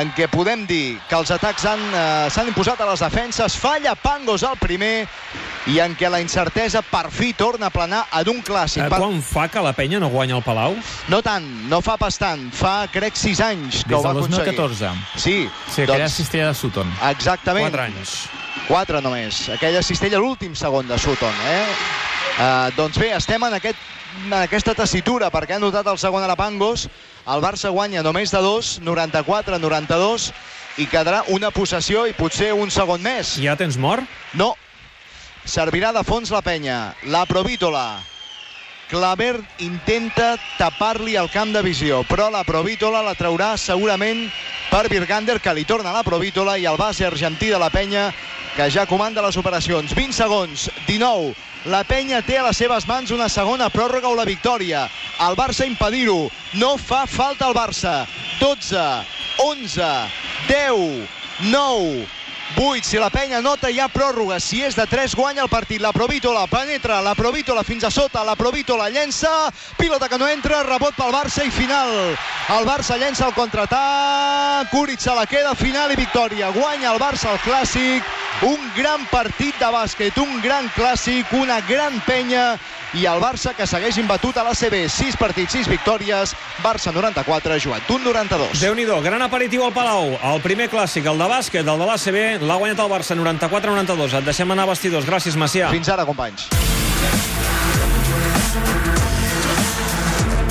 en 0.00 0.10
què 0.16 0.28
podem 0.30 0.64
dir 0.66 0.98
que 1.08 1.16
els 1.18 1.30
atacs 1.34 1.64
s'han 1.64 1.82
eh, 1.94 2.48
imposat 2.50 2.80
a 2.82 2.88
les 2.90 3.02
defenses, 3.04 3.56
falla 3.60 3.94
Pangos 3.94 4.44
al 4.46 4.56
primer 4.60 5.06
i 5.70 5.78
en 5.80 5.94
què 5.96 6.10
la 6.12 6.20
incertesa 6.20 6.82
per 6.84 7.06
fi 7.14 7.32
torna 7.32 7.70
a 7.70 7.74
planar 7.74 8.04
en 8.20 8.30
un 8.34 8.42
clàssic. 8.44 8.84
Eh, 8.84 8.90
quan 8.92 9.20
fa 9.24 9.46
que 9.48 9.62
la 9.64 9.72
penya 9.76 10.00
no 10.02 10.10
guanya 10.12 10.36
el 10.36 10.44
Palau? 10.44 10.76
No 11.08 11.22
tant, 11.24 11.46
no 11.70 11.80
fa 11.84 11.96
pas 12.00 12.18
tant. 12.20 12.50
Fa, 12.54 12.76
crec, 12.92 13.16
6 13.16 13.44
anys 13.48 13.82
que 13.84 13.94
Des 13.94 13.98
ho 13.98 14.02
va 14.04 14.12
del 14.12 14.24
aconseguir. 14.24 14.56
2014. 14.58 15.20
Sí. 15.20 15.36
Sí, 15.70 15.82
aquella 15.86 16.08
cistella 16.08 16.48
de 16.52 16.58
Sutton. 16.58 16.90
Exactament. 17.10 17.70
4 17.70 17.86
anys. 17.88 18.18
4 18.68 19.00
només. 19.04 19.48
Aquella 19.52 19.82
cistella 19.84 20.20
l'últim 20.22 20.54
segon 20.56 20.88
de 20.88 20.98
Sutton, 20.98 21.34
eh? 21.50 21.64
Uh, 22.34 22.70
doncs 22.74 22.98
bé, 22.98 23.12
estem 23.14 23.42
en, 23.46 23.54
aquest, 23.60 23.78
en 24.24 24.32
aquesta 24.40 24.74
tessitura, 24.74 25.30
perquè 25.30 25.56
ha 25.56 25.62
notat 25.62 25.86
el 25.90 26.00
segon 26.02 26.24
a 26.24 26.30
la 26.30 26.38
Pangos. 26.38 26.88
El 27.30 27.44
Barça 27.44 27.70
guanya 27.72 28.02
només 28.02 28.32
de 28.34 28.40
2, 28.42 28.80
94-92, 28.84 30.32
i 30.82 30.88
quedarà 30.90 31.22
una 31.30 31.52
possessió 31.54 32.08
i 32.08 32.16
potser 32.16 32.50
un 32.56 32.72
segon 32.74 33.04
més. 33.04 33.36
Ja 33.42 33.54
tens 33.56 33.78
mort? 33.78 34.02
No. 34.34 34.54
Servirà 35.44 35.92
de 35.94 36.02
fons 36.02 36.32
la 36.34 36.42
penya. 36.42 36.94
La 37.12 37.24
Provítola. 37.28 38.00
Claver 38.90 39.38
intenta 39.64 40.34
tapar-li 40.58 41.14
el 41.16 41.30
camp 41.32 41.54
de 41.54 41.62
visió, 41.64 42.02
però 42.08 42.28
la 42.32 42.44
Provítola 42.44 43.00
la 43.04 43.14
traurà 43.16 43.54
segurament 43.56 44.26
per 44.70 44.88
Virgander, 44.92 45.38
que 45.40 45.54
li 45.54 45.64
torna 45.64 45.94
la 45.94 46.04
Provítola, 46.04 46.58
i 46.58 46.66
el 46.68 46.76
base 46.80 47.06
argentí 47.06 47.48
de 47.52 47.60
la 47.60 47.70
penya, 47.72 48.10
que 48.54 48.70
ja 48.70 48.86
comanda 48.86 49.22
les 49.22 49.36
operacions. 49.36 49.94
20 49.94 50.14
segons, 50.14 50.68
19. 50.86 51.34
La 51.72 51.82
penya 51.88 52.20
té 52.22 52.38
a 52.38 52.44
les 52.46 52.58
seves 52.60 52.86
mans 52.86 53.10
una 53.14 53.28
segona 53.32 53.70
pròrroga 53.72 54.10
o 54.10 54.16
la 54.18 54.26
victòria. 54.28 54.84
El 55.26 55.34
Barça 55.38 55.66
impedir-ho. 55.66 56.28
No 56.60 56.76
fa 56.78 57.04
falta 57.10 57.48
el 57.48 57.56
Barça. 57.56 58.04
12, 58.40 58.84
11, 59.42 59.88
10, 60.48 61.08
9, 61.50 62.06
8, 62.56 62.84
si 62.84 62.98
la 62.98 63.08
penya 63.10 63.40
nota 63.40 63.70
hi 63.72 63.80
ha 63.80 63.88
pròrroga, 63.88 64.36
si 64.38 64.60
és 64.62 64.76
de 64.76 64.84
3 64.86 65.16
guanya 65.16 65.42
el 65.42 65.50
partit, 65.50 65.80
la 65.80 65.92
Provítola 65.96 66.44
penetra, 66.46 67.00
la 67.02 67.14
Provítola 67.16 67.64
fins 67.64 67.84
a 67.84 67.90
sota, 67.90 68.22
la 68.24 68.36
Provítola 68.36 68.90
llença, 68.92 69.50
pilota 69.78 70.08
que 70.08 70.18
no 70.20 70.28
entra, 70.28 70.62
rebot 70.62 70.94
pel 70.94 71.14
Barça 71.14 71.46
i 71.46 71.50
final. 71.50 71.90
El 72.54 72.68
Barça 72.68 72.98
llença 73.00 73.26
el 73.26 73.34
contraatac, 73.34 74.70
Curic 74.70 75.00
se 75.00 75.14
la 75.16 75.26
queda, 75.26 75.54
final 75.56 75.90
i 75.90 75.98
victòria. 75.98 76.52
Guanya 76.52 76.92
el 76.92 77.00
Barça 77.00 77.32
el 77.32 77.40
Clàssic, 77.42 78.04
un 78.44 78.70
gran 78.76 79.08
partit 79.10 79.58
de 79.58 79.72
bàsquet, 79.72 80.16
un 80.20 80.40
gran 80.44 80.68
clàssic, 80.76 81.32
una 81.40 81.60
gran 81.64 81.96
penya 82.06 82.58
i 82.94 83.06
el 83.10 83.20
Barça 83.22 83.54
que 83.56 83.66
segueix 83.66 83.98
imbatut 83.98 84.36
a 84.38 84.44
la 84.46 84.54
CB. 84.54 84.84
6 84.88 85.16
partits, 85.18 85.52
6 85.58 85.70
victòries, 85.70 86.34
Barça 86.62 86.92
94, 86.94 87.58
Joventut 87.58 88.02
92. 88.04 88.60
déu 88.60 88.74
nhi 88.74 88.86
gran 89.02 89.22
aperitiu 89.22 89.64
al 89.64 89.72
Palau. 89.72 90.14
El 90.22 90.40
primer 90.42 90.70
clàssic, 90.70 91.06
el 91.06 91.18
de 91.18 91.28
bàsquet, 91.30 91.66
el 91.66 91.78
de 91.78 91.86
l'ACB, 91.86 92.42
l'ha 92.42 92.60
guanyat 92.60 92.78
el 92.78 92.90
Barça 92.90 93.16
94-92. 93.16 94.18
Et 94.18 94.24
deixem 94.24 94.50
anar 94.50 94.64
a 94.64 94.72
vestidors. 94.74 95.06
Gràcies, 95.06 95.36
Macià. 95.36 95.70
Fins 95.70 95.88
ara, 95.88 96.06
companys. 96.06 96.48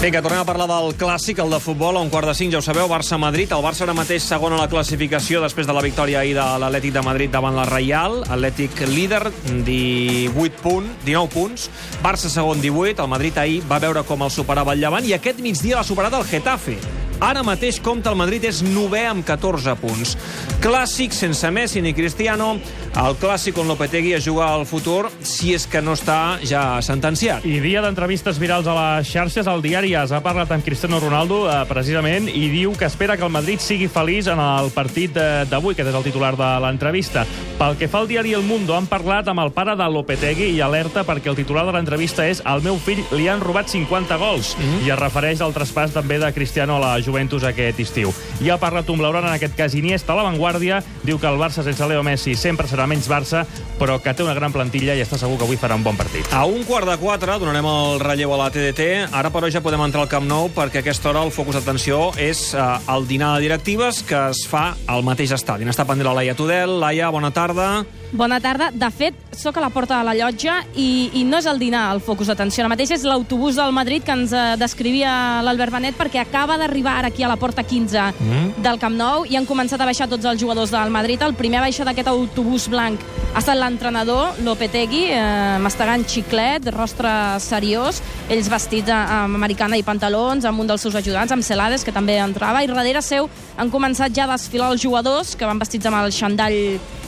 Vinga, 0.03 0.19
tornem 0.19 0.41
a 0.41 0.43
parlar 0.43 0.65
del 0.67 0.97
clàssic, 0.99 1.37
el 1.39 1.53
de 1.53 1.61
futbol, 1.63 1.95
a 1.95 2.01
un 2.03 2.09
quart 2.11 2.27
de 2.27 2.33
cinc, 2.35 2.51
ja 2.51 2.59
ho 2.59 2.65
sabeu, 2.65 2.89
Barça-Madrid. 2.91 3.53
El 3.55 3.61
Barça 3.63 3.85
ara 3.85 3.93
mateix 3.95 4.25
segon 4.27 4.51
a 4.51 4.57
la 4.59 4.65
classificació 4.67 5.39
després 5.39 5.63
de 5.63 5.71
la 5.71 5.83
victòria 5.85 6.19
ahir 6.19 6.33
de 6.35 6.43
l'Atlètic 6.59 6.91
de 6.97 7.03
Madrid 7.07 7.31
davant 7.31 7.55
la 7.55 7.63
Reial. 7.69 8.17
Atlètic 8.27 8.83
líder, 8.89 9.21
18 9.63 10.59
punt, 10.59 10.91
19 11.05 11.31
punts. 11.31 11.69
Barça 12.03 12.27
segon, 12.27 12.59
18. 12.59 12.99
El 12.99 13.13
Madrid 13.15 13.39
ahir 13.39 13.63
va 13.71 13.79
veure 13.79 14.03
com 14.03 14.27
el 14.27 14.35
superava 14.35 14.75
el 14.75 14.83
Llevant 14.83 15.07
i 15.07 15.15
aquest 15.15 15.39
migdia 15.39 15.79
l'ha 15.79 15.87
superat 15.87 16.19
el 16.19 16.27
Getafe. 16.27 17.02
Ara 17.19 17.43
mateix 17.43 17.79
compta 17.83 18.11
el 18.11 18.17
Madrid 18.17 18.43
és 18.47 18.61
novè 18.65 19.05
amb 19.09 19.25
14 19.25 19.75
punts. 19.81 20.15
Clàssic 20.63 21.13
sense 21.13 21.49
Messi 21.51 21.81
ni 21.81 21.93
Cristiano. 21.93 22.55
El 22.93 23.15
clàssic 23.17 23.57
on 23.57 23.67
Lopetegui 23.67 24.11
es 24.13 24.25
juga 24.25 24.51
al 24.53 24.67
futur 24.69 25.09
si 25.25 25.53
és 25.55 25.65
que 25.65 25.81
no 25.81 25.95
està 25.97 26.37
ja 26.45 26.77
sentenciat. 26.85 27.45
I 27.45 27.57
dia 27.63 27.81
d'entrevistes 27.81 28.37
virals 28.37 28.67
a 28.69 28.75
les 28.77 29.09
xarxes, 29.09 29.49
el 29.49 29.63
diari 29.65 29.95
AS 29.97 30.13
ha 30.13 30.21
parlat 30.21 30.51
amb 30.53 30.65
Cristiano 30.65 30.99
Ronaldo, 31.01 31.47
eh, 31.49 31.63
precisament, 31.67 32.29
i 32.29 32.49
diu 32.53 32.75
que 32.77 32.85
espera 32.85 33.17
que 33.17 33.25
el 33.25 33.33
Madrid 33.33 33.59
sigui 33.59 33.87
feliç 33.89 34.29
en 34.29 34.39
el 34.39 34.69
partit 34.75 35.17
eh, 35.17 35.45
d'avui, 35.49 35.73
que 35.73 35.81
és 35.81 35.95
el 35.95 36.05
titular 36.05 36.35
de 36.37 36.51
l'entrevista. 36.61 37.25
Pel 37.57 37.77
que 37.79 37.89
fa 37.89 38.03
al 38.03 38.07
diari 38.07 38.35
El 38.37 38.45
Mundo, 38.45 38.75
han 38.77 38.87
parlat 38.87 39.27
amb 39.27 39.41
el 39.41 39.51
pare 39.55 39.75
de 39.79 39.89
Lopetegui 39.89 40.51
i 40.53 40.61
alerta 40.61 41.03
perquè 41.03 41.31
el 41.31 41.39
titular 41.39 41.65
de 41.65 41.73
l'entrevista 41.73 42.27
és 42.29 42.43
el 42.45 42.61
meu 42.61 42.77
fill 42.77 43.01
li 43.11 43.27
han 43.27 43.41
robat 43.41 43.69
50 43.73 44.17
gols, 44.17 44.55
mm 44.57 44.61
-hmm. 44.61 44.85
i 44.85 44.91
es 44.91 44.99
refereix 44.99 45.41
al 45.41 45.53
traspàs 45.53 45.93
també 45.93 46.19
de 46.19 46.31
Cristiano 46.33 46.77
a 46.77 46.79
la 46.79 47.01
Juventus 47.05 47.43
aquest 47.47 47.79
estiu. 47.83 48.13
I 48.41 48.49
ha 48.49 48.59
parlat 48.61 48.89
un 48.89 48.99
blaugrana, 49.01 49.31
en 49.31 49.37
aquest 49.39 49.55
cas 49.57 49.75
Iniesta, 49.77 50.13
a 50.13 50.19
l'avantguàrdia, 50.19 50.81
diu 51.03 51.19
que 51.19 51.29
el 51.29 51.39
Barça 51.41 51.63
sense 51.65 51.87
Leo 51.89 52.03
Messi 52.03 52.35
sempre 52.39 52.67
serà 52.69 52.87
menys 52.89 53.09
Barça, 53.11 53.45
però 53.79 53.99
que 54.01 54.13
té 54.13 54.23
una 54.25 54.35
gran 54.37 54.53
plantilla 54.53 54.95
i 54.95 55.03
està 55.03 55.17
segur 55.19 55.37
que 55.37 55.47
avui 55.47 55.59
farà 55.59 55.77
un 55.79 55.83
bon 55.85 55.97
partit. 55.99 56.27
A 56.33 56.45
un 56.45 56.63
quart 56.67 56.89
de 56.89 56.97
quatre 57.01 57.37
donarem 57.41 57.67
el 57.67 57.99
relleu 58.03 58.33
a 58.35 58.39
la 58.43 58.51
TDT. 58.53 58.89
Ara, 59.11 59.31
però, 59.33 59.49
ja 59.51 59.63
podem 59.63 59.81
entrar 59.85 60.05
al 60.05 60.11
Camp 60.11 60.27
Nou 60.27 60.49
perquè 60.53 60.81
a 60.81 60.85
aquesta 60.85 61.11
hora 61.11 61.23
el 61.25 61.33
focus 61.35 61.59
d'atenció 61.59 62.11
és 62.21 62.53
eh, 62.53 62.63
el 62.93 63.07
dinar 63.09 63.33
de 63.35 63.47
directives 63.47 64.03
que 64.07 64.19
es 64.31 64.45
fa 64.49 64.71
al 64.87 65.03
mateix 65.05 65.33
estadi. 65.35 65.67
N'està 65.67 65.87
pendent 65.89 66.09
la 66.09 66.17
Laia 66.19 66.37
Tudel. 66.37 66.79
Laia, 66.83 67.11
bona 67.13 67.33
tarda. 67.35 67.83
Bona 68.13 68.37
tarda. 68.39 68.69
De 68.69 68.89
fet, 68.93 69.17
sóc 69.33 69.57
a 69.57 69.63
la 69.63 69.71
porta 69.73 69.97
de 69.97 70.05
la 70.05 70.13
llotja 70.13 70.59
i, 70.77 71.09
i 71.17 71.23
no 71.25 71.39
és 71.41 71.47
el 71.49 71.57
dinar 71.57 71.87
el 71.95 72.01
focus 72.03 72.29
d'atenció. 72.29 72.61
Ara 72.61 72.69
mateix 72.69 72.93
és 72.93 73.05
l'autobús 73.09 73.57
del 73.57 73.73
Madrid 73.73 74.05
que 74.05 74.13
ens 74.13 74.33
eh, 74.37 74.43
descrivia 74.61 75.41
l'Albert 75.41 75.73
Benet 75.73 75.97
perquè 75.97 76.21
acaba 76.21 76.59
d'arribar 76.61 76.92
ara 76.97 77.09
aquí 77.11 77.23
a 77.23 77.29
la 77.31 77.37
porta 77.41 77.63
15 77.63 78.13
mm. 78.19 78.63
del 78.63 78.79
Camp 78.79 78.95
Nou 78.97 79.27
i 79.29 79.37
han 79.39 79.47
començat 79.49 79.81
a 79.81 79.87
baixar 79.89 80.07
tots 80.11 80.25
els 80.29 80.39
jugadors 80.41 80.71
del 80.73 80.93
Madrid. 80.93 81.21
El 81.21 81.35
primer 81.37 81.59
a 81.61 81.65
baixar 81.67 81.87
d'aquest 81.89 82.11
autobús 82.11 82.69
blanc 82.71 83.01
ha 83.33 83.41
estat 83.41 83.57
l'entrenador, 83.57 84.37
Lopetegui, 84.45 85.07
eh, 85.11 85.57
mastegant 85.63 86.05
xiclet, 86.05 86.69
rostre 86.75 87.11
seriós, 87.41 88.01
ells 88.29 88.49
vestits 88.51 88.93
amb 88.93 89.35
americana 89.39 89.79
i 89.79 89.85
pantalons, 89.85 90.45
amb 90.45 90.61
un 90.61 90.69
dels 90.69 90.85
seus 90.85 90.95
ajudants, 90.95 91.33
amb 91.33 91.45
Celades, 91.45 91.83
que 91.83 91.91
també 91.95 92.19
entrava, 92.21 92.63
i 92.63 92.69
darrere 92.69 93.01
seu 93.01 93.29
han 93.57 93.71
començat 93.73 94.13
ja 94.13 94.27
a 94.27 94.33
desfilar 94.35 94.71
els 94.73 94.83
jugadors, 94.83 95.35
que 95.35 95.49
van 95.49 95.61
vestits 95.61 95.89
amb 95.89 96.03
el 96.03 96.13
xandall 96.13 96.59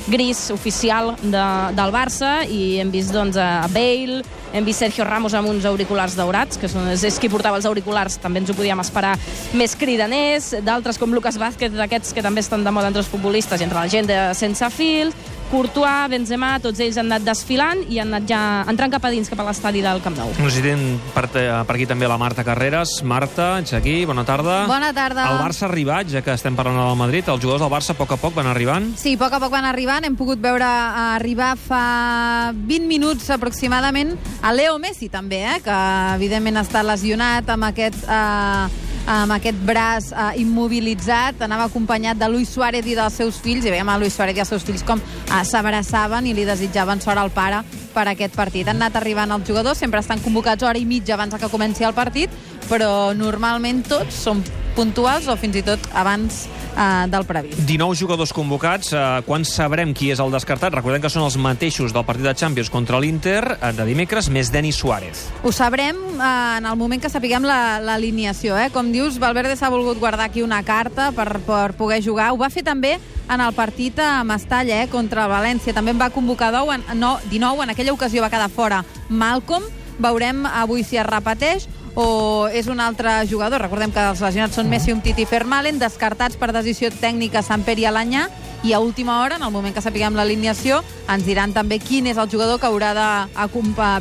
gris 0.08 0.50
oficial 0.54 1.15
de, 1.22 1.44
del 1.74 1.94
Barça 1.94 2.44
i 2.46 2.77
hem 2.82 2.92
vist 2.94 3.13
doncs, 3.13 3.38
a 3.42 3.65
Bale, 3.74 4.22
hem 4.56 4.65
vist 4.65 4.84
Sergio 4.84 5.06
Ramos 5.06 5.34
amb 5.36 5.50
uns 5.50 5.65
auriculars 5.65 6.15
daurats, 6.18 6.60
que 6.62 6.70
són, 6.72 6.88
és 6.94 7.20
qui 7.20 7.30
portava 7.32 7.58
els 7.60 7.65
auriculars, 7.68 8.20
també 8.22 8.42
ens 8.42 8.51
ho 8.51 8.58
podíem 8.58 8.80
esperar 8.84 9.15
més 9.58 9.75
cridaners, 9.79 10.53
d'altres 10.65 11.00
com 11.01 11.13
Lucas 11.13 11.39
Vázquez, 11.41 11.74
d'aquests 11.75 12.13
que 12.15 12.24
també 12.25 12.44
estan 12.44 12.63
de 12.65 12.74
moda 12.74 12.91
entre 12.91 13.03
els 13.03 13.12
futbolistes 13.12 13.62
i 13.62 13.67
entre 13.67 13.82
la 13.82 13.91
gent 13.91 14.10
de 14.10 14.20
sense 14.38 14.70
fil, 14.75 15.13
Courtois, 15.46 16.10
Benzema, 16.10 16.55
tots 16.60 16.82
ells 16.82 16.98
han 16.98 17.05
anat 17.05 17.25
desfilant 17.25 17.84
i 17.91 18.00
han 18.01 18.10
anat 18.10 18.25
ja 18.29 18.39
entrant 18.72 18.96
cap 18.96 19.03
a 19.05 19.12
dins, 19.13 19.29
cap 19.29 19.39
a 19.44 19.46
l'estadi 19.46 19.84
del 19.86 20.01
Camp 20.01 20.17
Nou. 20.17 20.32
Tenim 20.55 20.98
per, 21.13 21.27
per 21.29 21.75
aquí 21.75 21.86
també 21.89 22.10
la 22.10 22.17
Marta 22.17 22.44
Carreras. 22.48 22.98
Marta, 23.05 23.60
ets 23.62 23.75
aquí, 23.77 24.00
bona 24.10 24.25
tarda. 24.25 24.63
Bona 24.70 24.89
tarda. 24.96 25.27
El 25.29 25.41
Barça 25.44 25.67
ha 25.67 25.70
arribat, 25.70 26.10
ja 26.10 26.24
que 26.25 26.34
estem 26.34 26.58
parlant 26.58 26.82
del 26.82 26.98
Madrid. 26.98 27.29
Els 27.29 27.44
jugadors 27.44 27.62
del 27.62 27.72
Barça 27.72 27.94
a 27.94 28.00
poc 28.00 28.15
a 28.15 28.20
poc 28.22 28.34
van 28.39 28.50
arribant. 28.50 28.89
Sí, 28.98 29.13
a 29.15 29.22
poc 29.22 29.38
a 29.38 29.41
poc 29.44 29.53
van 29.53 29.70
arribant. 29.70 30.08
Hem 30.08 30.17
pogut 30.17 30.41
veure 30.41 30.65
arribar 30.65 31.53
fa 31.62 32.51
20 32.55 32.89
minuts 32.89 33.29
aproximadament 33.36 34.15
a 34.41 34.55
Leo 34.55 34.79
Messi 34.82 35.12
també, 35.13 35.44
eh? 35.46 35.60
que 35.63 35.77
evidentment 36.17 36.63
està 36.65 36.84
lesionat 36.86 37.53
amb 37.53 37.70
aquest... 37.70 38.01
Eh, 38.10 38.85
amb 39.06 39.36
aquest 39.36 39.58
braç 39.66 40.10
eh, 40.12 40.42
immobilitzat, 40.42 41.42
anava 41.46 41.68
acompanyat 41.70 42.18
de 42.18 42.30
Luis 42.32 42.50
Suárez 42.50 42.86
i 42.90 42.98
dels 42.98 43.14
seus 43.14 43.38
fills, 43.42 43.66
i 43.66 43.74
veiem 43.74 43.90
a 43.90 43.98
Luis 44.02 44.16
Suárez 44.18 44.38
i 44.38 44.44
els 44.44 44.52
seus 44.52 44.66
fills 44.66 44.84
com 44.86 45.00
eh, 45.00 45.42
s'abraçaven 45.46 46.26
i 46.26 46.34
li 46.34 46.46
desitjaven 46.48 47.02
sort 47.04 47.22
al 47.22 47.34
pare 47.36 47.62
per 47.94 48.08
aquest 48.10 48.36
partit. 48.36 48.68
Han 48.68 48.82
anat 48.82 48.98
arribant 49.00 49.32
els 49.38 49.48
jugadors, 49.48 49.78
sempre 49.78 50.02
estan 50.02 50.24
convocats 50.26 50.66
hora 50.66 50.82
i 50.82 50.90
mitja 50.90 51.16
abans 51.16 51.38
que 51.38 51.52
comenci 51.54 51.86
el 51.86 51.94
partit, 51.94 52.34
però 52.70 53.14
normalment 53.14 53.84
tots 53.86 54.24
són 54.26 54.42
puntuals 54.75 55.27
o 55.32 55.36
fins 55.39 55.55
i 55.58 55.63
tot 55.65 55.79
abans 55.96 56.46
eh, 56.75 57.08
del 57.12 57.25
previst. 57.25 57.60
19 57.65 57.96
jugadors 57.96 58.34
convocats. 58.36 58.91
Eh, 58.94 59.03
quan 59.25 59.46
sabrem 59.48 59.94
qui 59.96 60.12
és 60.13 60.20
el 60.20 60.32
descartat? 60.34 60.74
Recordem 60.75 61.01
que 61.03 61.10
són 61.13 61.24
els 61.25 61.38
mateixos 61.41 61.94
del 61.96 62.05
partit 62.05 62.25
de 62.27 62.36
Champions 62.36 62.70
contra 62.74 63.00
l'Inter 63.00 63.41
eh, 63.62 63.72
de 63.74 63.86
dimecres, 63.88 64.29
més 64.29 64.51
Denis 64.53 64.75
Suárez. 64.79 65.25
Ho 65.44 65.51
sabrem 65.55 65.96
eh, 65.96 66.58
en 66.60 66.65
el 66.70 66.75
moment 66.77 67.01
que 67.01 67.10
sapiguem 67.10 67.48
la- 67.48 67.79
l'alineació. 67.79 68.58
Eh? 68.60 68.70
Com 68.75 68.91
dius, 68.91 69.17
Valverde 69.20 69.55
s'ha 69.55 69.70
volgut 69.74 70.00
guardar 70.00 70.27
aquí 70.29 70.44
una 70.44 70.62
carta 70.63 71.12
per, 71.15 71.39
per 71.48 71.74
poder 71.79 72.01
jugar. 72.03 72.32
Ho 72.34 72.38
va 72.41 72.50
fer 72.53 72.63
també 72.67 72.98
en 73.25 73.41
el 73.41 73.53
partit 73.58 73.98
a 74.03 74.24
Mestalla 74.27 74.84
eh, 74.84 74.89
contra 74.91 75.25
el 75.25 75.32
València. 75.32 75.74
També 75.74 75.96
en 75.96 76.01
va 76.01 76.12
convocar 76.13 76.51
10, 76.53 76.75
en, 76.91 77.00
no, 77.00 77.15
19. 77.32 77.63
En 77.63 77.74
aquella 77.74 77.94
ocasió 77.96 78.22
va 78.22 78.29
quedar 78.34 78.51
fora 78.53 78.84
Malcolm. 79.10 79.63
Veurem 79.96 80.44
avui 80.46 80.84
si 80.84 80.98
es 81.00 81.05
repeteix 81.08 81.70
o 81.96 82.48
és 82.52 82.68
un 82.68 82.80
altre 82.84 83.24
jugador. 83.28 83.64
Recordem 83.64 83.94
que 83.96 84.04
els 84.04 84.22
lesionats 84.22 84.60
són 84.60 84.70
Messi, 84.70 84.94
Umtiti 84.94 85.24
i 85.24 85.30
Fermalen, 85.30 85.80
descartats 85.80 86.38
per 86.38 86.52
decisió 86.54 86.92
tècnica 86.92 87.44
Samper 87.44 87.80
i 87.80 87.88
Alanyà, 87.90 88.28
i 88.66 88.74
a 88.74 88.80
última 88.80 89.22
hora, 89.22 89.36
en 89.38 89.44
el 89.46 89.52
moment 89.54 89.76
que 89.76 89.82
sapiguem 89.84 90.16
l'alineació, 90.18 90.82
ens 91.06 91.26
diran 91.26 91.54
també 91.54 91.78
quin 91.78 92.08
és 92.10 92.18
el 92.18 92.30
jugador 92.32 92.58
que 92.60 92.66
haurà 92.66 92.94
de 92.98 93.08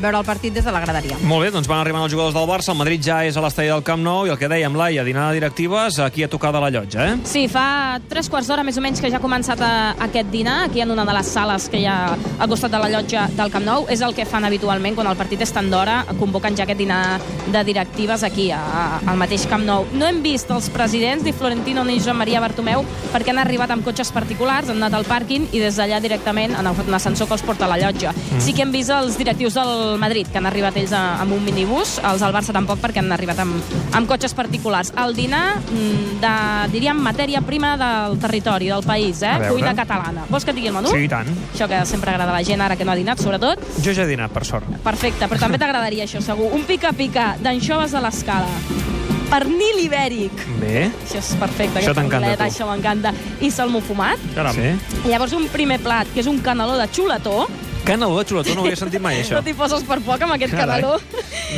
veure 0.00 0.16
el 0.16 0.24
partit 0.24 0.54
des 0.54 0.64
de 0.64 0.72
la 0.72 0.80
graderia. 0.80 1.18
Molt 1.22 1.44
bé, 1.44 1.50
doncs 1.52 1.68
van 1.68 1.82
arribant 1.82 2.04
els 2.06 2.12
jugadors 2.12 2.34
del 2.34 2.48
Barça. 2.48 2.72
El 2.72 2.78
Madrid 2.80 3.02
ja 3.04 3.18
és 3.28 3.36
a 3.36 3.42
l'estadi 3.44 3.68
del 3.68 3.84
Camp 3.84 4.00
Nou 4.00 4.24
i 4.26 4.32
el 4.32 4.38
que 4.40 4.48
dèiem, 4.48 4.74
Laia, 4.74 5.04
dinar 5.04 5.28
de 5.28 5.40
directives, 5.40 5.98
aquí 6.00 6.24
a 6.24 6.30
tocar 6.32 6.52
de 6.54 6.62
la 6.64 6.70
llotja, 6.70 7.08
eh? 7.12 7.18
Sí, 7.28 7.44
fa 7.52 8.00
tres 8.08 8.30
quarts 8.32 8.48
d'hora 8.48 8.64
més 8.64 8.78
o 8.80 8.84
menys 8.84 9.02
que 9.04 9.10
ja 9.12 9.20
ha 9.20 9.22
començat 9.22 9.60
a, 9.60 9.72
aquest 10.08 10.30
dinar, 10.32 10.64
aquí 10.70 10.80
en 10.80 10.90
una 10.94 11.04
de 11.04 11.12
les 11.18 11.26
sales 11.28 11.68
que 11.68 11.82
hi 11.82 11.86
ha 11.86 11.98
al 12.14 12.48
costat 12.48 12.72
de 12.72 12.80
la 12.80 12.88
llotja 12.88 13.26
del 13.36 13.52
Camp 13.52 13.68
Nou. 13.68 13.84
És 13.92 14.00
el 14.00 14.16
que 14.16 14.24
fan 14.24 14.48
habitualment 14.48 14.96
quan 14.96 15.10
el 15.10 15.20
partit 15.20 15.44
és 15.44 15.52
tan 15.52 15.68
d'hora, 15.70 16.00
convoquen 16.18 16.56
ja 16.56 16.64
aquest 16.64 16.80
dinar 16.80 17.20
de 17.52 17.64
directives 17.64 18.24
aquí, 18.24 18.48
a, 18.50 18.62
a, 18.64 18.84
al 19.12 19.20
mateix 19.20 19.44
Camp 19.50 19.66
Nou. 19.68 19.84
No 19.92 20.08
hem 20.08 20.22
vist 20.24 20.48
els 20.54 20.70
presidents, 20.72 21.24
ni 21.24 21.36
Florentino 21.36 21.84
ni 21.84 22.00
Joan 22.00 22.16
Maria 22.22 22.40
Bartomeu, 22.40 22.84
perquè 23.12 23.34
han 23.34 23.42
arribat 23.44 23.70
amb 23.74 23.84
cotxes 23.84 24.08
particulars, 24.14 24.53
han 24.62 24.78
anat 24.78 24.94
al 24.98 25.06
pàrquing 25.08 25.48
i 25.52 25.60
des 25.62 25.78
d'allà 25.78 26.00
directament 26.02 26.54
han 26.54 26.66
agafat 26.66 26.90
un 26.90 26.96
ascensor 26.98 27.28
que 27.28 27.34
els 27.38 27.44
porta 27.46 27.66
a 27.66 27.70
la 27.70 27.78
llotja. 27.80 28.12
Mm. 28.14 28.42
Sí 28.44 28.54
que 28.54 28.62
hem 28.62 28.72
vist 28.74 28.92
els 28.94 29.18
directius 29.18 29.56
del 29.58 29.98
Madrid, 29.98 30.30
que 30.30 30.38
han 30.38 30.46
arribat 30.46 30.76
ells 30.80 30.94
a, 30.94 31.02
amb 31.22 31.34
un 31.36 31.42
minibús, 31.44 31.98
els 32.04 32.22
del 32.22 32.34
Barça 32.34 32.54
tampoc, 32.54 32.80
perquè 32.82 33.02
han 33.02 33.12
arribat 33.14 33.42
amb, 33.44 33.74
amb 33.92 34.10
cotxes 34.10 34.34
particulars. 34.36 34.92
El 35.04 35.16
dinar 35.16 35.58
mm, 35.58 36.18
de, 36.22 36.34
diríem, 36.74 37.00
matèria 37.04 37.42
prima 37.44 37.74
del 37.80 38.18
territori, 38.22 38.70
del 38.70 38.86
país, 38.86 39.22
eh? 39.22 39.34
A. 39.34 39.50
Cuina 39.50 39.74
catalana. 39.76 40.26
Vols 40.30 40.46
que 40.46 40.54
et 40.54 40.60
digui 40.60 40.70
el 40.70 40.78
menú? 40.78 40.92
Sí, 40.94 41.04
i 41.06 41.10
tant. 41.10 41.30
Això 41.52 41.68
que 41.70 41.82
sempre 41.88 42.14
agrada 42.14 42.32
a 42.32 42.38
la 42.38 42.44
gent, 42.46 42.62
ara 42.64 42.78
que 42.78 42.86
no 42.86 42.94
ha 42.94 42.98
dinat, 42.98 43.22
sobretot. 43.22 43.62
Jo 43.84 43.94
ja 43.96 44.06
he 44.06 44.10
dinat, 44.10 44.32
per 44.34 44.44
sort. 44.48 44.68
Perfecte, 44.84 45.28
però 45.30 45.40
també 45.46 45.60
t'agradaria 45.60 46.08
això, 46.08 46.22
segur. 46.24 46.52
Un 46.54 46.66
pica-pica 46.68 47.34
d'anxoves 47.42 47.94
de 47.94 48.04
l'escala. 48.04 49.02
Pernil 49.30 49.80
ibèric. 49.86 50.32
Bé. 50.60 50.86
Això 51.04 51.18
és 51.20 51.30
perfecte. 51.40 51.80
Això 51.80 51.94
t'encanta, 51.96 52.34
tu. 52.38 52.44
Això 52.46 52.68
m'encanta. 52.68 53.12
I 53.42 53.50
salmó 53.50 53.80
fumat. 53.84 54.20
Caram. 54.36 54.54
Sí. 54.56 54.72
I 55.04 55.12
llavors 55.12 55.32
un 55.36 55.48
primer 55.52 55.80
plat, 55.82 56.10
que 56.14 56.20
és 56.22 56.28
un 56.30 56.38
caneló 56.44 56.76
de 56.78 56.86
xuletó. 56.92 57.46
Caneló 57.84 58.16
de 58.20 58.24
xuletó, 58.30 58.54
no 58.54 58.62
ho 58.62 58.64
havia 58.68 58.78
sentit 58.80 59.02
mai, 59.04 59.18
això. 59.22 59.36
No 59.36 59.42
t'hi 59.44 59.52
poses 59.58 59.82
per 59.84 59.98
poc 60.06 60.22
amb 60.24 60.36
aquest 60.36 60.54
Carai. 60.54 60.80
caneló. 60.80 61.00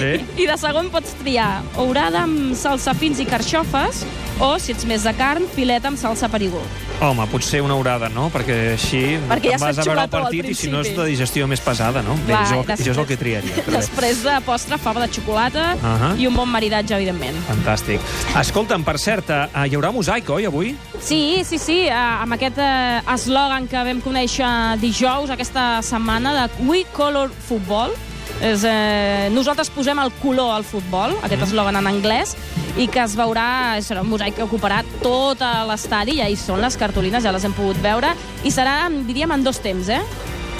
Bé. 0.01 0.13
I 0.43 0.47
de 0.49 0.57
segon 0.59 0.89
pots 0.95 1.15
triar 1.21 1.63
ourada 1.83 2.25
amb 2.27 2.55
salsafins 2.59 3.21
i 3.23 3.27
carxofes 3.29 4.03
o, 4.41 4.59
si 4.59 4.73
ets 4.73 4.85
més 4.89 5.03
de 5.07 5.13
carn, 5.17 5.47
fileta 5.55 5.89
amb 5.89 5.99
salsa 6.01 6.29
perigó. 6.33 6.61
Home, 7.01 7.27
potser 7.29 7.61
una 7.61 7.75
horada, 7.77 8.09
no? 8.09 8.31
Perquè 8.33 8.73
així 8.73 9.03
Perquè 9.29 9.51
ja 9.53 9.59
vas 9.61 9.79
a 9.79 9.85
veure 9.85 10.05
el 10.07 10.09
partit 10.13 10.47
i 10.49 10.55
si 10.57 10.71
no 10.73 10.81
és 10.81 10.95
de 10.97 11.05
digestió 11.11 11.47
més 11.49 11.61
pesada, 11.61 12.01
no? 12.03 12.15
Bé, 12.27 12.33
Va, 12.33 12.45
jo, 12.49 12.63
després- 12.65 12.85
jo 12.87 12.93
és 12.93 12.99
el 13.03 13.07
que 13.07 13.17
triaria. 13.21 13.55
però. 13.67 13.77
Després 13.77 14.23
de 14.25 14.37
postre, 14.47 14.79
fava 14.81 15.05
de 15.05 15.11
xocolata 15.13 15.77
Ahà. 15.83 16.15
i 16.19 16.27
un 16.27 16.35
bon 16.35 16.49
maridatge, 16.49 16.95
evidentment. 16.97 17.37
Fantàstic. 17.51 18.01
Escolta'm, 18.41 18.85
per 18.85 18.99
cert, 18.99 19.29
eh, 19.31 19.47
hi 19.69 19.77
haurà 19.77 19.93
mosaic, 19.93 20.29
oi, 20.31 20.47
avui? 20.49 20.75
Sí, 21.01 21.43
sí, 21.45 21.59
sí, 21.59 21.79
eh, 21.89 21.93
amb 21.93 22.33
aquest 22.39 22.59
eh, 22.59 23.01
eslògan 23.15 23.69
que 23.69 23.85
vam 23.91 24.01
conèixer 24.05 24.81
dijous, 24.81 25.31
aquesta 25.31 25.83
setmana, 25.85 26.33
de 26.33 26.65
We 26.67 26.85
Color 26.97 27.31
Football. 27.49 27.93
És, 28.41 28.65
eh, 28.69 29.29
nosaltres 29.33 29.71
posem 29.73 29.99
el 29.99 30.13
color 30.21 30.53
al 30.55 30.65
futbol, 30.65 31.17
aquest 31.23 31.47
eslògan 31.49 31.79
en 31.81 31.87
anglès, 31.89 32.37
i 32.77 32.87
que 32.93 33.01
es 33.01 33.17
veurà, 33.17 33.81
serà 33.81 34.03
un 34.05 34.11
mosaic 34.11 34.37
que 34.37 34.45
ocuparà 34.45 34.83
tot 35.03 35.41
l'estadi, 35.41 36.19
ja 36.21 36.29
hi 36.29 36.37
són 36.37 36.61
les 36.61 36.77
cartolines, 36.77 37.25
ja 37.25 37.33
les 37.33 37.45
hem 37.45 37.55
pogut 37.57 37.81
veure, 37.81 38.13
i 38.45 38.53
serà, 38.53 38.91
diríem, 38.91 39.33
en 39.33 39.47
dos 39.47 39.63
temps, 39.65 39.89
eh? 39.89 40.03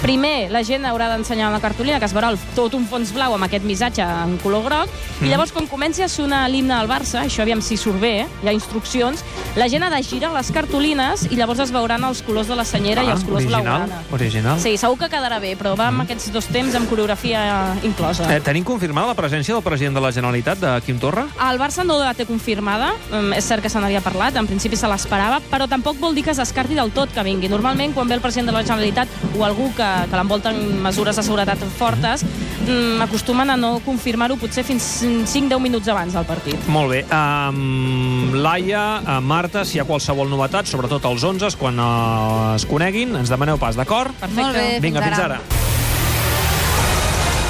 Primer, 0.01 0.51
la 0.53 0.61
gent 0.63 0.85
haurà 0.85 1.07
d'ensenyar 1.09 1.49
una 1.49 1.59
cartolina 1.59 1.97
que 1.99 2.05
es 2.05 2.13
veurà 2.13 2.29
tot 2.55 2.75
un 2.77 2.85
fons 2.87 3.09
blau 3.15 3.33
amb 3.33 3.47
aquest 3.47 3.65
missatge 3.65 4.03
en 4.05 4.37
color 4.43 4.63
groc, 4.63 4.89
Mm. 5.17 5.25
i 5.25 5.29
llavors, 5.31 5.51
quan 5.51 5.65
comenci 5.65 6.03
a 6.03 6.07
sonar 6.07 6.47
l'himne 6.49 6.75
del 6.77 6.87
Barça, 6.87 7.23
això 7.25 7.41
aviam 7.41 7.59
si 7.61 7.75
surt 7.75 7.99
bé, 7.99 8.11
eh? 8.21 8.27
hi 8.43 8.47
ha 8.47 8.53
instruccions, 8.53 9.23
la 9.55 9.67
gent 9.67 9.81
ha 9.83 9.89
de 9.89 10.03
girar 10.03 10.31
les 10.35 10.51
cartolines 10.51 11.23
i 11.31 11.35
llavors 11.35 11.59
es 11.59 11.71
veuran 11.71 12.03
els 12.03 12.21
colors 12.21 12.47
de 12.47 12.55
la 12.55 12.63
senyera 12.63 13.03
i 13.03 13.09
els 13.09 13.23
colors 13.23 13.43
Ah, 13.45 13.47
original, 13.47 13.63
blaugrana. 13.87 14.01
original. 14.11 14.59
Sí, 14.61 14.77
segur 14.77 14.99
que 14.99 15.09
quedarà 15.09 15.39
bé, 15.41 15.55
però 15.57 15.75
va 15.75 15.87
amb 15.87 16.01
aquests 16.01 16.31
dos 16.31 16.45
temps 16.45 16.75
amb 16.75 16.87
coreografia 16.87 17.73
inclosa. 17.83 18.29
Eh, 18.35 18.39
tenim 18.41 18.63
confirmada 18.63 19.07
la 19.07 19.15
presència 19.15 19.55
del 19.55 19.63
president 19.63 19.95
de 19.95 20.01
la 20.01 20.11
Generalitat, 20.11 20.59
de 20.59 20.81
Quim 20.85 20.99
Torra? 20.99 21.25
El 21.49 21.57
Barça 21.57 21.83
no 21.83 21.97
la 21.97 22.13
té 22.13 22.27
confirmada, 22.27 22.93
um, 23.11 23.33
és 23.33 23.43
cert 23.43 23.63
que 23.63 23.69
se 23.69 23.79
n'havia 23.79 24.01
parlat, 24.01 24.35
en 24.37 24.45
principi 24.45 24.75
se 24.77 24.87
l'esperava, 24.87 25.41
però 25.49 25.67
tampoc 25.67 25.97
vol 25.99 26.13
dir 26.13 26.23
que 26.23 26.31
es 26.31 26.37
descarti 26.37 26.75
del 26.75 26.91
tot 26.91 27.09
que 27.11 27.23
vingui. 27.23 27.49
Normalment, 27.49 27.95
quan 27.95 28.07
ve 28.07 28.13
el 28.13 28.21
president 28.21 28.47
de 28.51 28.53
la 28.53 28.61
Generalitat 28.63 29.07
o 29.35 29.43
algú 29.43 29.73
que, 29.75 29.86
que 30.09 30.19
l'envolten 30.19 30.59
mesures 30.83 31.17
de 31.17 31.23
seguretat 31.25 31.63
fortes, 31.77 32.23
um, 32.67 33.01
acostumen 33.05 33.49
a 33.53 33.57
no 33.59 33.77
confirmar-ho 33.85 34.37
potser 34.41 34.63
fins 34.67 34.87
5-10 35.03 35.61
minuts 35.63 35.91
abans 35.93 36.17
del 36.17 36.27
partit. 36.29 36.67
Molt 36.71 36.93
bé. 36.93 37.03
Um, 37.11 38.33
Laia, 38.43 39.19
Marta, 39.21 39.65
si 39.65 39.77
hi 39.77 39.83
ha 39.83 39.87
qualsevol 39.89 40.29
novetat, 40.31 40.69
sobretot 40.69 41.05
els 41.09 41.23
11, 41.27 41.55
quan 41.59 41.79
uh, 41.79 42.55
es 42.55 42.67
coneguin, 42.69 43.15
ens 43.19 43.31
demaneu 43.33 43.59
pas, 43.61 43.77
d'acord? 43.77 44.13
Perfecte. 44.19 44.41
Molt 44.41 44.57
bé, 44.57 44.67
Vinga, 44.83 45.03
fins 45.03 45.17
fins 45.17 45.25
ara. 45.25 45.41
ara. 45.41 45.65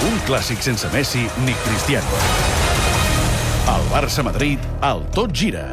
Un 0.07 0.19
clàssic 0.27 0.61
sense 0.63 0.87
Messi 0.93 1.25
ni 1.43 1.55
Cristiano. 1.65 2.21
El 3.67 3.89
Barça-Madrid, 3.91 4.63
el 4.87 5.03
tot 5.15 5.33
gira. 5.35 5.65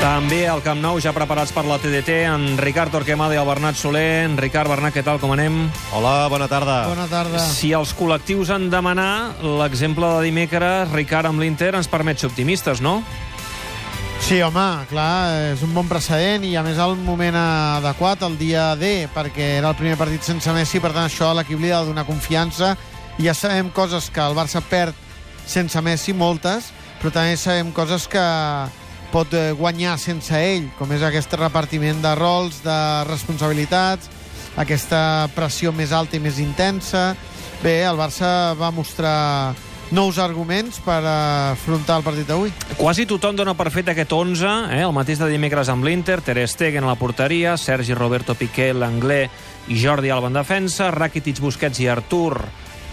També 0.00 0.46
al 0.48 0.62
Camp 0.64 0.78
Nou, 0.80 0.96
ja 0.96 1.10
preparats 1.12 1.50
per 1.52 1.66
la 1.68 1.76
TDT, 1.76 2.22
en 2.24 2.56
Ricard 2.56 2.88
Torquemada 2.94 3.34
i 3.36 3.38
el 3.38 3.44
Bernat 3.44 3.76
Soler. 3.76 4.24
En 4.24 4.38
Ricard, 4.40 4.70
Bernat, 4.72 4.94
què 4.94 5.02
tal, 5.04 5.20
com 5.20 5.34
anem? 5.34 5.66
Hola, 5.92 6.24
bona 6.32 6.46
tarda. 6.48 6.86
Bona 6.88 7.04
tarda. 7.10 7.42
Si 7.44 7.74
els 7.76 7.92
col·lectius 7.98 8.48
han 8.54 8.70
de 8.72 8.80
manar, 8.80 9.36
l'exemple 9.60 10.08
de 10.16 10.24
dimecres, 10.30 10.88
Ricard 10.94 11.28
amb 11.28 11.44
l'Inter, 11.44 11.74
ens 11.76 11.90
permet 11.92 12.16
ser 12.16 12.30
optimistes, 12.30 12.80
no? 12.80 13.02
Sí, 14.24 14.40
home, 14.40 14.66
clar, 14.88 15.52
és 15.52 15.68
un 15.68 15.76
bon 15.76 15.88
precedent 15.90 16.48
i 16.48 16.54
a 16.56 16.64
més 16.64 16.80
el 16.80 16.96
moment 17.04 17.36
adequat, 17.36 18.24
el 18.24 18.40
dia 18.40 18.70
D, 18.80 19.04
perquè 19.12 19.58
era 19.60 19.74
el 19.74 19.76
primer 19.76 20.00
partit 20.00 20.24
sense 20.24 20.56
Messi, 20.56 20.80
per 20.80 20.94
tant 20.96 21.10
això 21.10 21.28
a 21.28 21.36
l'equip 21.42 21.60
li 21.60 21.76
ha 21.76 21.84
de 21.84 21.92
donar 21.92 22.08
confiança 22.08 22.72
i 23.18 23.28
ja 23.28 23.36
sabem 23.36 23.68
coses 23.68 24.08
que 24.08 24.24
el 24.24 24.36
Barça 24.38 24.64
perd 24.64 24.96
sense 25.44 25.80
Messi, 25.84 26.16
moltes, 26.16 26.72
però 27.02 27.12
també 27.12 27.36
sabem 27.36 27.68
coses 27.76 28.08
que 28.08 28.24
pot 29.12 29.34
eh, 29.34 29.50
guanyar 29.58 29.96
sense 29.98 30.34
ell, 30.34 30.68
com 30.78 30.90
és 30.94 31.02
aquest 31.06 31.34
repartiment 31.38 32.00
de 32.02 32.14
rols, 32.18 32.62
de 32.64 32.78
responsabilitats, 33.08 34.10
aquesta 34.60 35.28
pressió 35.34 35.72
més 35.72 35.92
alta 35.92 36.18
i 36.18 36.22
més 36.22 36.38
intensa. 36.42 37.14
Bé, 37.60 37.82
el 37.84 37.98
Barça 37.98 38.54
va 38.58 38.70
mostrar 38.72 39.54
nous 39.90 40.18
arguments 40.22 40.78
per 40.84 41.00
afrontar 41.02 41.98
el 41.98 42.06
partit 42.06 42.28
d'avui. 42.28 42.52
Quasi 42.78 43.06
tothom 43.10 43.36
dona 43.36 43.56
per 43.58 43.68
fet 43.74 43.90
aquest 43.90 44.12
11, 44.14 44.46
eh? 44.76 44.82
el 44.86 44.94
mateix 44.94 45.18
de 45.18 45.28
dimecres 45.32 45.68
amb 45.72 45.84
l'Inter, 45.84 46.20
Ter 46.22 46.46
Stegen 46.48 46.86
a 46.86 46.92
la 46.92 46.98
porteria, 46.98 47.56
Sergi 47.58 47.96
Roberto 47.98 48.38
Piqué, 48.38 48.70
l'Anglè 48.72 49.24
i 49.68 49.78
Jordi 49.78 50.10
Alba 50.14 50.30
en 50.30 50.38
defensa, 50.38 50.92
Rakitic, 50.94 51.42
Busquets 51.42 51.82
i 51.82 51.90
Artur 51.90 52.38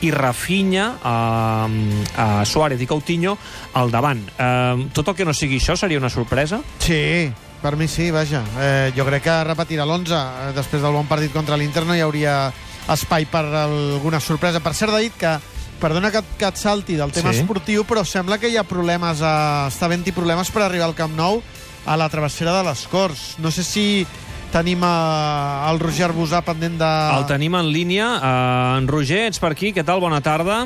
i 0.01 0.11
Rafinha, 0.11 0.95
eh, 1.03 2.03
eh, 2.17 2.45
Suárez 2.45 2.81
i 2.81 2.87
Coutinho 2.87 3.37
al 3.73 3.91
davant. 3.91 4.21
Eh, 4.37 4.87
tot 4.93 5.07
el 5.09 5.15
que 5.15 5.25
no 5.25 5.33
sigui 5.33 5.57
això 5.59 5.75
seria 5.77 5.97
una 5.97 6.09
sorpresa? 6.09 6.59
Sí, 6.79 7.31
per 7.61 7.75
mi 7.75 7.87
sí, 7.87 8.11
vaja. 8.11 8.43
Eh, 8.59 8.91
jo 8.95 9.05
crec 9.05 9.23
que 9.23 9.43
repetirà 9.43 9.85
l'11. 9.85 10.13
Eh, 10.13 10.53
després 10.55 10.81
del 10.81 10.93
bon 10.93 11.07
partit 11.09 11.33
contra 11.33 11.57
l'Inter 11.57 11.85
no 11.85 11.95
hi 11.95 12.01
hauria 12.05 12.51
espai 12.87 13.25
per 13.25 13.43
alguna 13.45 14.19
sorpresa. 14.19 14.59
Per 14.63 14.73
cert, 14.73 14.91
David, 14.93 15.17
que 15.17 15.37
perdona 15.81 16.09
que, 16.11 16.21
que 16.37 16.45
et 16.47 16.57
salti 16.57 16.95
del 16.95 17.11
tema 17.11 17.33
Sí. 17.33 17.39
esportiu, 17.41 17.83
però 17.85 18.05
sembla 18.05 18.37
que 18.37 18.49
hi 18.49 18.57
ha 18.57 18.63
problemes, 18.63 19.19
a, 19.21 19.67
està 19.69 19.85
havent-hi 19.85 20.11
problemes 20.15 20.49
per 20.51 20.63
arribar 20.63 20.85
al 20.87 20.95
Camp 20.95 21.13
Nou 21.17 21.41
a 21.85 21.97
la 21.97 22.07
travessera 22.09 22.53
de 22.57 22.63
les 22.69 22.87
Corts. 22.87 23.35
No 23.39 23.51
sé 23.51 23.63
si 23.63 24.05
tenim 24.51 24.83
a, 24.83 25.69
el 25.71 25.79
Roger 25.79 26.11
Busà 26.15 26.41
pendent 26.45 26.77
de... 26.79 26.89
El 27.17 27.25
tenim 27.29 27.55
en 27.55 27.69
línia. 27.71 28.07
Eh, 28.17 28.77
en 28.79 28.87
Roger, 28.87 29.27
ets 29.31 29.39
per 29.43 29.51
aquí? 29.53 29.73
Què 29.75 29.85
tal? 29.85 30.01
Bona 30.03 30.19
tarda. 30.25 30.65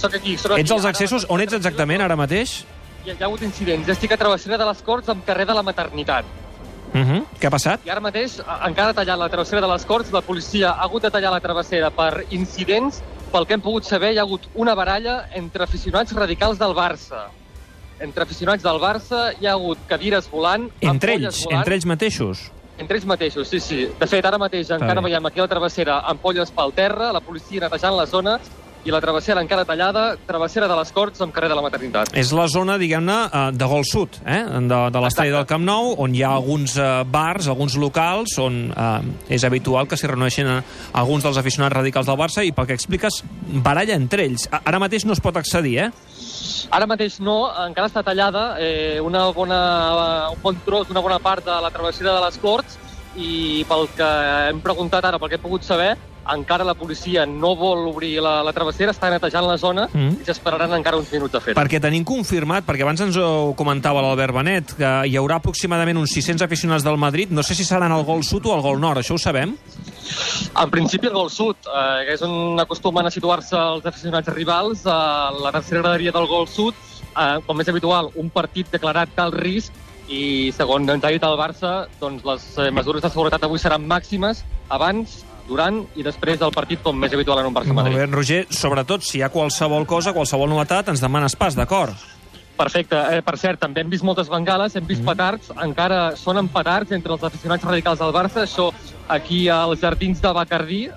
Soc 0.00 0.16
aquí, 0.16 0.36
soc 0.40 0.54
aquí. 0.54 0.64
Ets 0.64 0.74
als 0.74 0.84
Ara 0.84 0.94
accessos? 0.94 1.26
On 1.28 1.40
ets 1.42 1.56
exactament 1.56 2.02
ara 2.04 2.16
mateix? 2.16 2.60
Hi 3.04 3.12
hi 3.12 3.16
ha 3.16 3.26
hagut 3.28 3.42
incidents. 3.44 3.86
Ja 3.88 3.96
estic 3.96 4.12
a 4.12 4.20
travessera 4.20 4.58
de 4.60 4.68
les 4.68 4.82
Corts 4.84 5.08
amb 5.12 5.24
carrer 5.26 5.46
de 5.48 5.56
la 5.56 5.64
Maternitat. 5.64 6.24
Uh 6.90 7.00
-huh. 7.00 7.24
Què 7.40 7.46
ha 7.46 7.50
passat? 7.50 7.86
I 7.86 7.90
ara 7.90 8.00
mateix, 8.00 8.40
encara 8.66 8.92
tallat 8.92 9.18
la 9.18 9.28
travessera 9.28 9.60
de 9.60 9.72
les 9.72 9.84
Corts, 9.84 10.12
la 10.12 10.20
policia 10.20 10.70
ha 10.70 10.82
hagut 10.82 11.02
de 11.02 11.10
tallar 11.10 11.30
la 11.30 11.40
travessera 11.40 11.90
per 11.90 12.26
incidents. 12.30 13.02
Pel 13.32 13.46
que 13.46 13.54
hem 13.54 13.60
pogut 13.60 13.84
saber, 13.84 14.12
hi 14.12 14.18
ha 14.18 14.22
hagut 14.22 14.48
una 14.54 14.74
baralla 14.74 15.28
entre 15.32 15.64
aficionats 15.64 16.12
radicals 16.12 16.58
del 16.58 16.74
Barça. 16.74 17.30
Entre 18.00 18.22
aficionats 18.22 18.62
del 18.62 18.80
Barça 18.80 19.34
hi 19.40 19.46
ha 19.46 19.52
hagut 19.52 19.78
cadires 19.86 20.28
volant, 20.30 20.70
Entre 20.80 21.14
ells, 21.14 21.44
volant, 21.44 21.58
entre 21.60 21.74
ells 21.74 21.86
mateixos. 21.86 22.50
Entre 22.80 22.96
ells 22.98 23.06
mateixos, 23.06 23.48
sí, 23.48 23.60
sí. 23.60 23.80
De 24.00 24.08
fet, 24.08 24.24
ara 24.26 24.40
mateix 24.40 24.70
encara 24.74 25.04
veiem 25.04 25.26
aquí 25.28 25.40
a 25.40 25.44
la 25.44 25.52
travessera 25.52 26.00
ampolles 26.12 26.52
pel 26.56 26.72
terra, 26.76 27.12
la 27.12 27.20
policia 27.20 27.60
netejant 27.66 27.96
la 27.96 28.08
zona 28.08 28.38
i 28.84 28.92
la 28.92 29.00
travessera 29.02 29.42
encara 29.44 29.66
tallada, 29.68 30.04
travessera 30.26 30.68
de 30.70 30.76
les 30.78 30.92
Corts 30.96 31.20
amb 31.20 31.34
carrer 31.34 31.50
de 31.52 31.56
la 31.58 31.64
Maternitat. 31.64 32.14
És 32.16 32.32
la 32.36 32.46
zona, 32.48 32.78
diguem-ne, 32.80 33.18
eh, 33.26 33.42
de 33.52 33.68
Gol 33.68 33.84
Sud, 33.84 34.20
eh? 34.24 34.40
de, 34.70 34.80
de 34.94 35.02
l'estadi 35.04 35.34
del 35.34 35.46
Camp 35.48 35.64
Nou, 35.66 35.94
on 36.00 36.14
hi 36.16 36.24
ha 36.24 36.32
alguns 36.38 36.76
eh, 36.80 36.88
bars, 37.04 37.50
alguns 37.52 37.76
locals, 37.80 38.38
on 38.40 38.60
eh, 38.72 39.34
és 39.36 39.44
habitual 39.44 39.88
que 39.90 39.98
s'hi 40.00 40.10
reuneixin 40.10 40.48
eh, 40.48 40.60
alguns 41.00 41.26
dels 41.26 41.40
aficionats 41.40 41.76
radicals 41.76 42.08
del 42.08 42.20
Barça, 42.20 42.44
i 42.46 42.54
pel 42.56 42.70
que 42.70 42.78
expliques, 42.78 43.20
baralla 43.64 43.98
entre 43.98 44.24
ells. 44.24 44.48
Ara 44.64 44.80
mateix 44.82 45.04
no 45.04 45.16
es 45.16 45.20
pot 45.20 45.36
accedir, 45.36 45.76
eh? 45.86 45.90
Ara 46.72 46.86
mateix 46.88 47.18
no, 47.20 47.42
encara 47.66 47.90
està 47.90 48.04
tallada 48.06 48.54
eh, 48.62 49.00
una 49.04 49.26
bona, 49.34 49.60
un 50.32 50.40
bon 50.42 50.60
tros, 50.64 50.88
una 50.92 51.02
bona 51.04 51.18
part 51.20 51.44
de 51.44 51.56
la 51.60 51.72
travessera 51.74 52.14
de 52.16 52.22
les 52.24 52.38
Corts 52.40 52.78
i 53.18 53.64
pel 53.68 53.88
que 53.96 54.08
hem 54.48 54.60
preguntat 54.62 55.04
ara, 55.04 55.18
pel 55.18 55.32
que 55.32 55.38
he 55.40 55.42
pogut 55.42 55.66
saber, 55.66 55.96
encara 56.28 56.64
la 56.64 56.74
policia 56.74 57.24
no 57.26 57.54
vol 57.56 57.86
obrir 57.88 58.20
la, 58.22 58.40
la 58.46 58.52
travessera, 58.52 58.92
està 58.92 59.10
netejant 59.10 59.46
la 59.46 59.56
zona 59.58 59.88
Mm. 59.92 60.20
i 60.20 60.24
s'esperaran 60.24 60.72
encara 60.76 60.98
uns 61.00 61.10
minuts 61.12 61.32
de 61.32 61.40
fet. 61.40 61.56
Perquè 61.56 61.80
tenim 61.80 62.04
confirmat, 62.04 62.64
perquè 62.66 62.84
abans 62.84 63.00
ens 63.00 63.16
ho 63.16 63.54
comentava 63.56 64.02
l'Albert 64.04 64.34
Benet, 64.34 64.74
que 64.78 64.90
hi 65.08 65.16
haurà 65.16 65.40
aproximadament 65.40 65.98
uns 65.98 66.12
600 66.14 66.44
aficionats 66.46 66.84
del 66.84 66.98
Madrid, 67.00 67.30
no 67.30 67.42
sé 67.42 67.54
si 67.54 67.64
seran 67.64 67.92
al 67.92 68.04
Gol 68.04 68.22
Sud 68.24 68.46
o 68.46 68.54
al 68.54 68.62
Gol 68.62 68.80
Nord, 68.80 69.00
això 69.00 69.16
ho 69.16 69.18
sabem? 69.18 69.56
En 70.60 70.70
principi 70.70 71.06
el 71.06 71.12
gol 71.14 71.30
sud, 71.30 71.56
eh, 71.66 72.04
que 72.06 72.14
és 72.14 72.22
on 72.26 72.58
acostumen 72.58 73.06
a 73.06 73.10
situar-se 73.14 73.56
els 73.56 73.86
aficionats 73.86 74.28
rivals, 74.34 74.84
a 74.86 75.30
la 75.30 75.52
tercera 75.52 75.82
graderia 75.84 76.12
del 76.12 76.26
gol 76.26 76.48
sud, 76.48 76.74
eh, 77.16 77.38
com 77.46 77.60
és 77.60 77.68
habitual, 77.68 78.10
un 78.16 78.30
partit 78.30 78.70
declarat 78.72 79.08
d'alt 79.16 79.34
risc 79.38 79.72
i, 80.08 80.50
segons 80.56 80.88
ens 80.90 81.04
ha 81.04 81.12
dit 81.14 81.22
el 81.22 81.38
Barça, 81.38 81.86
doncs 82.00 82.24
les 82.26 82.46
eh, 82.58 82.70
mesures 82.74 83.02
de 83.02 83.10
seguretat 83.10 83.44
avui 83.46 83.58
seran 83.62 83.86
màximes 83.86 84.42
abans, 84.68 85.20
durant 85.48 85.82
i 85.96 86.04
després 86.06 86.38
del 86.40 86.52
partit, 86.54 86.82
com 86.82 86.96
més 86.96 87.12
habitual 87.12 87.40
en 87.40 87.50
un 87.50 87.52
Molt 87.52 87.66
Barça-Madrid. 87.66 87.96
bé, 87.96 88.06
Roger, 88.06 88.46
sobretot 88.50 89.02
si 89.06 89.18
hi 89.18 89.22
ha 89.22 89.32
qualsevol 89.32 89.86
cosa, 89.86 90.12
qualsevol 90.16 90.48
novetat, 90.48 90.88
ens 90.88 91.00
demanes 91.00 91.36
pas, 91.36 91.54
d'acord? 91.54 91.94
Perfecte. 92.60 92.98
Eh, 93.16 93.22
per 93.24 93.38
cert, 93.40 93.60
també 93.62 93.80
hem 93.80 93.88
vist 93.92 94.04
moltes 94.04 94.28
bengales, 94.28 94.76
hem 94.76 94.84
vist 94.88 95.04
petards, 95.06 95.48
encara 95.64 96.00
sonen 96.20 96.50
petards 96.52 96.92
entre 96.92 97.14
els 97.16 97.24
aficionats 97.24 97.64
radicals 97.64 98.02
del 98.02 98.12
Barça, 98.12 98.44
això 98.44 98.68
aquí 99.08 99.46
als 99.48 99.80
jardins 99.80 100.20
de 100.20 100.32
Bacardí, 100.36 100.82
eh, 100.86 100.92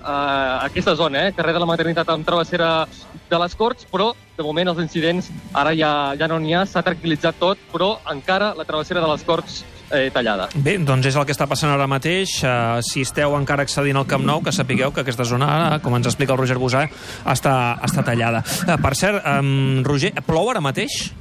aquesta 0.68 0.94
zona, 0.94 1.26
eh, 1.26 1.32
carrer 1.32 1.54
de 1.56 1.62
la 1.64 1.70
Maternitat 1.72 2.10
amb 2.12 2.26
travessera 2.26 2.86
de 3.30 3.38
les 3.38 3.54
Corts, 3.56 3.86
però 3.90 4.12
de 4.36 4.42
moment 4.42 4.68
els 4.68 4.82
incidents 4.82 5.30
ara 5.54 5.72
ja, 5.74 6.14
ja 6.18 6.28
no 6.28 6.38
n'hi 6.38 6.54
ha, 6.54 6.66
s'ha 6.66 6.84
tranquil·litzat 6.84 7.40
tot, 7.40 7.58
però 7.72 7.94
encara 8.12 8.52
la 8.54 8.68
travessera 8.68 9.00
de 9.00 9.08
les 9.08 9.24
Corts 9.24 9.64
eh, 9.90 10.10
tallada. 10.12 10.50
Bé, 10.54 10.76
doncs 10.78 11.08
és 11.08 11.16
el 11.16 11.24
que 11.24 11.32
està 11.32 11.48
passant 11.48 11.72
ara 11.72 11.88
mateix. 11.90 12.36
Uh, 12.44 12.80
si 12.84 13.04
esteu 13.06 13.34
encara 13.38 13.64
accedint 13.64 13.96
al 13.96 14.08
Camp 14.10 14.24
Nou, 14.26 14.42
que 14.44 14.52
sapigueu 14.52 14.92
que 14.92 15.04
aquesta 15.04 15.24
zona, 15.24 15.48
ara, 15.48 15.82
com 15.84 15.96
ens 15.96 16.12
explica 16.12 16.36
el 16.36 16.42
Roger 16.42 16.60
Busà, 16.60 16.86
està, 17.24 17.56
està 17.84 18.04
tallada. 18.04 18.44
Uh, 18.66 18.76
per 18.82 18.94
cert, 18.98 19.22
um, 19.38 19.82
Roger, 19.86 20.12
plou 20.26 20.50
ara 20.52 20.64
mateix? 20.64 21.14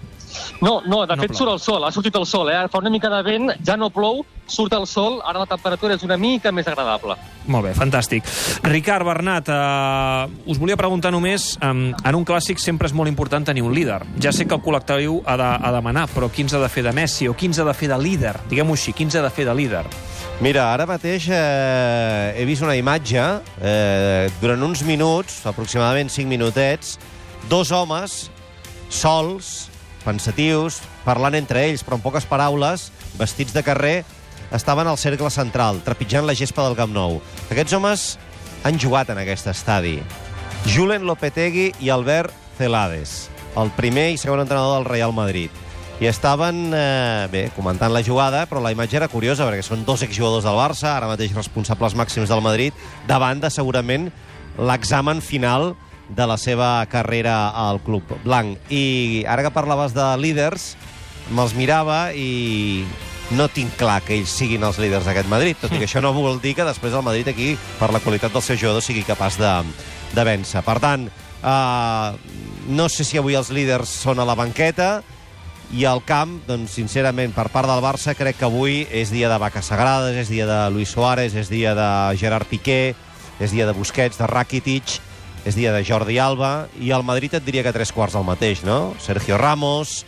No, 0.61 0.81
no, 0.85 1.05
de 1.05 1.15
No 1.15 1.21
fet 1.21 1.31
plou. 1.31 1.37
surt 1.37 1.51
el 1.53 1.59
sol, 1.59 1.83
ha 1.83 1.91
sortit 1.91 2.15
el 2.15 2.25
sol, 2.25 2.49
eh? 2.49 2.67
fa 2.71 2.79
una 2.79 2.89
mica 2.89 3.09
de 3.09 3.21
vent, 3.23 3.51
ja 3.65 3.75
no 3.77 3.89
plou, 3.93 4.23
surt 4.47 4.73
el 4.73 4.85
sol, 4.87 5.21
ara 5.25 5.39
la 5.39 5.45
temperatura 5.49 5.95
és 5.95 6.03
una 6.03 6.17
mica 6.17 6.51
més 6.51 6.67
agradable. 6.67 7.15
Molt 7.47 7.65
bé, 7.65 7.73
fantàstic. 7.75 8.23
Ricard 8.63 9.05
Bernat, 9.05 9.49
uh, 9.51 10.51
us 10.51 10.59
volia 10.59 10.77
preguntar 10.79 11.11
només, 11.11 11.57
um, 11.61 11.89
en 11.93 12.15
un 12.15 12.23
clàssic 12.25 12.59
sempre 12.59 12.87
és 12.87 12.93
molt 12.95 13.09
important 13.11 13.43
tenir 13.45 13.63
un 13.63 13.73
líder. 13.75 14.01
Ja 14.23 14.31
sé 14.31 14.45
que 14.47 14.55
el 14.55 14.61
col·lectiu 14.63 15.21
ha 15.25 15.35
de, 15.37 15.49
ha 15.67 15.71
de 15.75 15.81
manar, 15.81 16.07
però 16.13 16.29
qui 16.31 16.43
ens 16.45 16.53
ha 16.55 16.61
de 16.63 16.69
fer 16.71 16.83
de 16.83 16.93
Messi 16.95 17.27
o 17.27 17.33
qui 17.35 17.47
ens 17.51 17.59
ha 17.59 17.65
de 17.67 17.73
fer 17.73 17.89
de 17.91 17.97
líder? 17.99 18.35
Diguem-ho 18.49 18.73
així, 18.77 18.93
qui 18.93 19.03
ens 19.03 19.15
ha 19.19 19.21
de 19.25 19.29
fer 19.33 19.45
de 19.45 19.55
líder? 19.55 19.83
Mira, 20.41 20.69
ara 20.73 20.85
mateix 20.89 21.27
eh, 21.29 22.33
he 22.39 22.45
vist 22.49 22.63
una 22.65 22.75
imatge, 22.75 23.21
eh, 23.61 24.29
durant 24.41 24.63
uns 24.65 24.81
minuts, 24.83 25.43
aproximadament 25.45 26.09
5 26.09 26.27
minutets, 26.27 26.97
dos 27.49 27.71
homes 27.71 28.31
sols, 28.89 29.69
pensatius, 30.03 30.81
parlant 31.07 31.35
entre 31.39 31.65
ells, 31.67 31.83
però 31.83 31.97
en 31.97 32.03
poques 32.05 32.27
paraules, 32.29 32.91
vestits 33.19 33.55
de 33.55 33.63
carrer, 33.65 33.95
estaven 34.53 34.87
al 34.87 34.99
cercle 35.01 35.31
central, 35.33 35.81
trepitjant 35.85 36.27
la 36.27 36.35
gespa 36.37 36.67
del 36.67 36.77
Camp 36.77 36.93
Nou. 36.93 37.19
Aquests 37.49 37.73
homes 37.73 38.05
han 38.63 38.79
jugat 38.79 39.09
en 39.09 39.19
aquest 39.23 39.49
estadi. 39.51 39.97
Julen 40.69 41.07
Lopetegui 41.07 41.71
i 41.83 41.89
Albert 41.91 42.31
Celades, 42.57 43.27
el 43.59 43.73
primer 43.75 44.11
i 44.13 44.19
segon 44.21 44.43
entrenador 44.43 44.79
del 44.79 44.89
Real 44.91 45.13
Madrid. 45.15 45.51
I 46.01 46.07
estaven, 46.09 46.73
eh, 46.73 47.27
bé, 47.31 47.49
comentant 47.55 47.93
la 47.93 48.03
jugada, 48.03 48.45
però 48.45 48.61
la 48.61 48.71
imatge 48.71 48.97
era 48.97 49.07
curiosa, 49.07 49.45
perquè 49.45 49.63
són 49.63 49.85
dos 49.85 50.01
exjugadors 50.01 50.43
del 50.43 50.57
Barça, 50.57 50.95
ara 50.95 51.07
mateix 51.07 51.35
responsables 51.35 51.95
màxims 51.95 52.29
del 52.29 52.41
Madrid, 52.41 52.73
davant 53.07 53.39
de, 53.39 53.49
segurament, 53.49 54.11
l'examen 54.57 55.21
final 55.21 55.75
de 56.15 56.27
la 56.29 56.37
seva 56.37 56.85
carrera 56.91 57.49
al 57.49 57.81
club 57.83 58.15
blanc. 58.23 58.59
I 58.69 59.23
ara 59.29 59.45
que 59.45 59.53
parlaves 59.53 59.95
de 59.95 60.05
líders, 60.21 60.73
me'ls 61.33 61.55
mirava 61.57 62.11
i 62.13 62.83
no 63.33 63.47
tinc 63.49 63.77
clar 63.79 64.01
que 64.05 64.17
ells 64.17 64.33
siguin 64.35 64.63
els 64.67 64.77
líders 64.81 65.07
d'aquest 65.07 65.29
Madrid, 65.31 65.57
tot 65.59 65.73
i 65.73 65.79
que 65.81 65.87
això 65.87 66.03
no 66.03 66.13
vol 66.15 66.41
dir 66.43 66.53
que 66.57 66.67
després 66.67 66.93
el 66.93 67.05
Madrid 67.05 67.29
aquí, 67.31 67.53
per 67.79 67.89
la 67.93 68.01
qualitat 68.03 68.33
dels 68.33 68.51
seus 68.51 68.61
jugadors, 68.61 68.85
sigui 68.85 69.05
capaç 69.07 69.39
de, 69.41 69.53
de 70.13 70.27
vèncer. 70.27 70.61
Per 70.65 70.77
tant, 70.83 71.07
eh, 71.07 72.37
no 72.69 72.89
sé 72.91 73.07
si 73.07 73.17
avui 73.17 73.39
els 73.39 73.49
líders 73.55 73.89
són 74.03 74.21
a 74.21 74.27
la 74.27 74.37
banqueta, 74.37 75.01
i 75.73 75.87
al 75.89 76.03
camp, 76.05 76.35
doncs, 76.45 76.75
sincerament, 76.77 77.33
per 77.33 77.47
part 77.49 77.65
del 77.69 77.81
Barça, 77.81 78.13
crec 78.13 78.37
que 78.37 78.45
avui 78.45 78.83
és 78.93 79.09
dia 79.09 79.29
de 79.31 79.39
vaques 79.41 79.71
sagrades, 79.71 80.13
és 80.21 80.29
dia 80.29 80.45
de 80.45 80.59
Luis 80.69 80.91
Suárez, 80.93 81.33
és 81.33 81.49
dia 81.49 81.73
de 81.73 81.89
Gerard 82.19 82.45
Piqué, 82.49 82.93
és 83.41 83.55
dia 83.55 83.65
de 83.65 83.73
Busquets, 83.73 84.19
de 84.19 84.27
Rakitic, 84.29 84.99
és 85.43 85.55
dia 85.55 85.73
de 85.75 85.83
Jordi 85.83 86.17
Alba, 86.19 86.67
i 86.79 86.93
al 86.95 87.03
Madrid 87.03 87.33
et 87.35 87.45
diria 87.45 87.63
que 87.65 87.73
tres 87.75 87.91
quarts 87.91 88.15
del 88.15 88.25
mateix, 88.27 88.63
no? 88.63 88.93
Sergio 89.03 89.37
Ramos, 89.37 90.03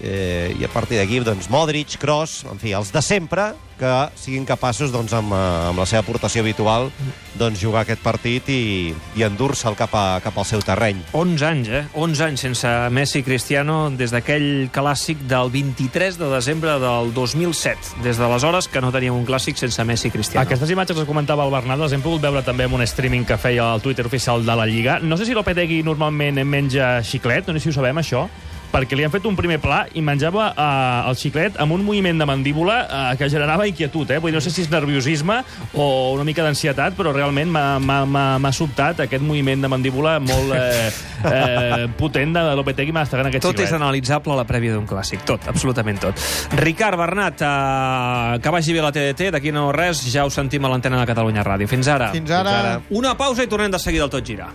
eh, 0.00 0.54
i 0.58 0.64
a 0.64 0.72
partir 0.72 0.98
d'aquí, 1.00 1.20
doncs, 1.24 1.50
Modric, 1.52 1.96
Kroos, 2.00 2.42
en 2.50 2.60
fi, 2.60 2.74
els 2.76 2.92
de 2.92 3.02
sempre, 3.02 3.52
que 3.76 3.92
siguin 4.16 4.46
capaços, 4.48 4.90
doncs, 4.92 5.12
amb, 5.16 5.32
eh, 5.32 5.68
amb 5.70 5.78
la 5.78 5.86
seva 5.86 6.00
aportació 6.00 6.42
habitual, 6.42 6.90
doncs, 7.36 7.60
jugar 7.60 7.84
aquest 7.84 8.00
partit 8.04 8.48
i, 8.48 8.94
i 9.16 9.24
endur-se'l 9.26 9.76
cap, 9.76 9.92
a, 9.94 10.18
cap 10.24 10.36
al 10.38 10.48
seu 10.48 10.62
terreny. 10.64 11.02
11 11.12 11.46
anys, 11.48 11.68
eh? 11.68 11.84
11 11.94 12.24
anys 12.28 12.46
sense 12.46 12.72
Messi 12.90 13.20
i 13.20 13.26
Cristiano 13.26 13.90
des 13.92 14.12
d'aquell 14.14 14.70
clàssic 14.72 15.26
del 15.28 15.52
23 15.52 16.18
de 16.20 16.30
desembre 16.32 16.78
del 16.82 17.12
2007. 17.16 18.00
Des 18.04 18.20
d'aleshores 18.20 18.70
que 18.72 18.80
no 18.84 18.92
teníem 18.94 19.16
un 19.16 19.26
clàssic 19.28 19.60
sense 19.60 19.84
Messi 19.84 20.08
i 20.08 20.14
Cristiano. 20.14 20.46
Aquestes 20.46 20.72
imatges 20.72 20.96
que 20.96 21.08
comentava 21.08 21.44
el 21.44 21.54
Bernat 21.54 21.80
les 21.84 21.96
hem 21.96 22.04
pogut 22.04 22.24
veure 22.24 22.44
també 22.46 22.64
en 22.68 22.76
un 22.76 22.84
streaming 22.88 23.28
que 23.28 23.38
feia 23.40 23.68
el 23.74 23.84
Twitter 23.84 24.06
oficial 24.08 24.44
de 24.44 24.56
la 24.56 24.66
Lliga. 24.66 24.98
No 25.00 25.20
sé 25.20 25.28
si 25.28 25.36
Lopetegui 25.36 25.82
normalment 25.84 26.40
menja 26.48 26.96
xiclet, 27.04 27.48
no 27.48 27.56
sé 27.56 27.66
si 27.66 27.74
ho 27.74 27.76
sabem, 27.76 28.00
això, 28.00 28.26
perquè 28.72 28.96
li 28.98 29.04
han 29.06 29.12
fet 29.14 29.24
un 29.28 29.36
primer 29.38 29.58
pla 29.62 29.84
i 29.94 30.02
menjava 30.04 30.50
eh, 30.52 31.08
el 31.10 31.16
xiclet 31.16 31.56
amb 31.62 31.72
un 31.76 31.84
moviment 31.86 32.18
de 32.20 32.26
mandíbula 32.28 32.76
eh, 33.12 33.16
que 33.16 33.28
generava 33.32 33.66
inquietud. 33.68 34.10
Eh? 34.10 34.18
Vull 34.18 34.30
dir, 34.32 34.36
no 34.36 34.44
sé 34.44 34.50
si 34.52 34.62
és 34.66 34.70
nerviosisme 34.70 35.38
o 35.74 36.12
una 36.14 36.24
mica 36.24 36.42
d'ansietat, 36.44 36.96
però 36.98 37.12
realment 37.14 37.50
m'ha- 37.52 38.52
sobtat 38.56 39.00
aquest 39.04 39.22
moviment 39.22 39.60
de 39.60 39.68
mandíbula 39.68 40.18
molt 40.20 40.52
eh, 40.56 40.90
eh, 41.32 41.86
potent 41.98 42.32
de 42.36 42.44
Lopetegui 42.56 42.92
mastegant 42.96 43.28
aquest 43.28 43.42
Tot 43.44 43.52
xiclet. 43.56 43.68
és 43.68 43.74
analitzable 43.76 44.32
a 44.32 44.36
la 44.40 44.46
prèvia 44.48 44.72
d'un 44.72 44.86
clàssic, 44.88 45.24
tot, 45.28 45.44
absolutament 45.50 46.00
tot. 46.00 46.22
Ricard 46.56 46.96
Bernat, 46.96 47.42
eh, 47.42 48.38
que 48.40 48.50
vagi 48.54 48.72
bé 48.76 48.80
la 48.84 48.92
TDT, 48.92 49.30
d'aquí 49.36 49.52
no 49.52 49.68
res, 49.76 50.04
ja 50.12 50.24
ho 50.24 50.30
sentim 50.30 50.64
a 50.64 50.72
l'antena 50.72 51.00
de 51.00 51.06
Catalunya 51.06 51.44
Ràdio. 51.44 51.68
Fins 51.68 51.88
ara. 51.88 52.08
Fins 52.14 52.30
ara. 52.30 52.50
Fins 52.50 52.64
ara. 52.64 52.80
Una 52.96 53.16
pausa 53.16 53.44
i 53.44 53.50
tornem 53.50 53.70
de 53.70 53.78
seguida 53.82 54.04
al 54.08 54.10
Tot 54.10 54.24
Gira. 54.24 54.48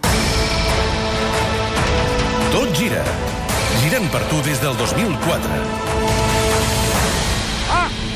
Tot 2.51 2.73
gira. 2.75 3.03
Girant 3.91 4.07
per 4.07 4.21
tu 4.31 4.37
des 4.45 4.55
del 4.63 4.71
2004. 4.79 5.55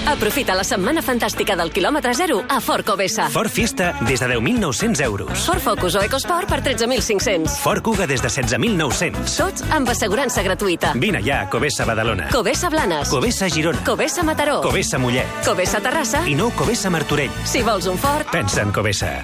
Aprofita 0.07 0.53
la 0.55 0.63
setmana 0.63 1.01
fantàstica 1.03 1.57
del 1.59 1.73
quilòmetre 1.75 2.13
zero 2.15 2.37
a 2.47 2.61
Ford 2.63 2.85
Covesa. 2.87 3.25
Ford 3.33 3.51
Fiesta 3.51 3.89
des 4.07 4.21
de 4.23 4.29
10.900 4.37 5.03
euros. 5.03 5.43
Ford 5.43 5.59
Focus 5.59 5.97
o 5.99 6.03
EcoSport 6.05 6.47
per 6.47 6.61
13.500. 6.63 7.57
Ford 7.59 7.83
Kuga 7.83 8.07
des 8.07 8.23
de 8.23 8.31
16.900. 8.31 9.35
Tots 9.35 9.67
amb 9.75 9.91
assegurança 9.91 10.45
gratuïta. 10.45 10.93
Vine 10.95 11.19
ja 11.25 11.41
a 11.41 11.49
Covesa 11.51 11.83
Badalona. 11.83 12.29
Covesa 12.31 12.71
Blanes. 12.71 13.11
Covesa 13.11 13.49
Girona. 13.51 13.83
Covesa 13.83 14.23
Mataró. 14.23 14.61
Covesa 14.63 15.01
Mollet. 15.01 15.43
Covesa 15.43 15.83
Terrassa. 15.83 16.23
I 16.23 16.39
nou 16.39 16.55
Covesa 16.55 16.93
Martorell. 16.93 17.35
Si 17.43 17.65
vols 17.67 17.91
un 17.91 17.99
Ford, 17.99 18.31
Pensa 18.31 18.63
en 18.63 18.71
Covesa. 18.71 19.17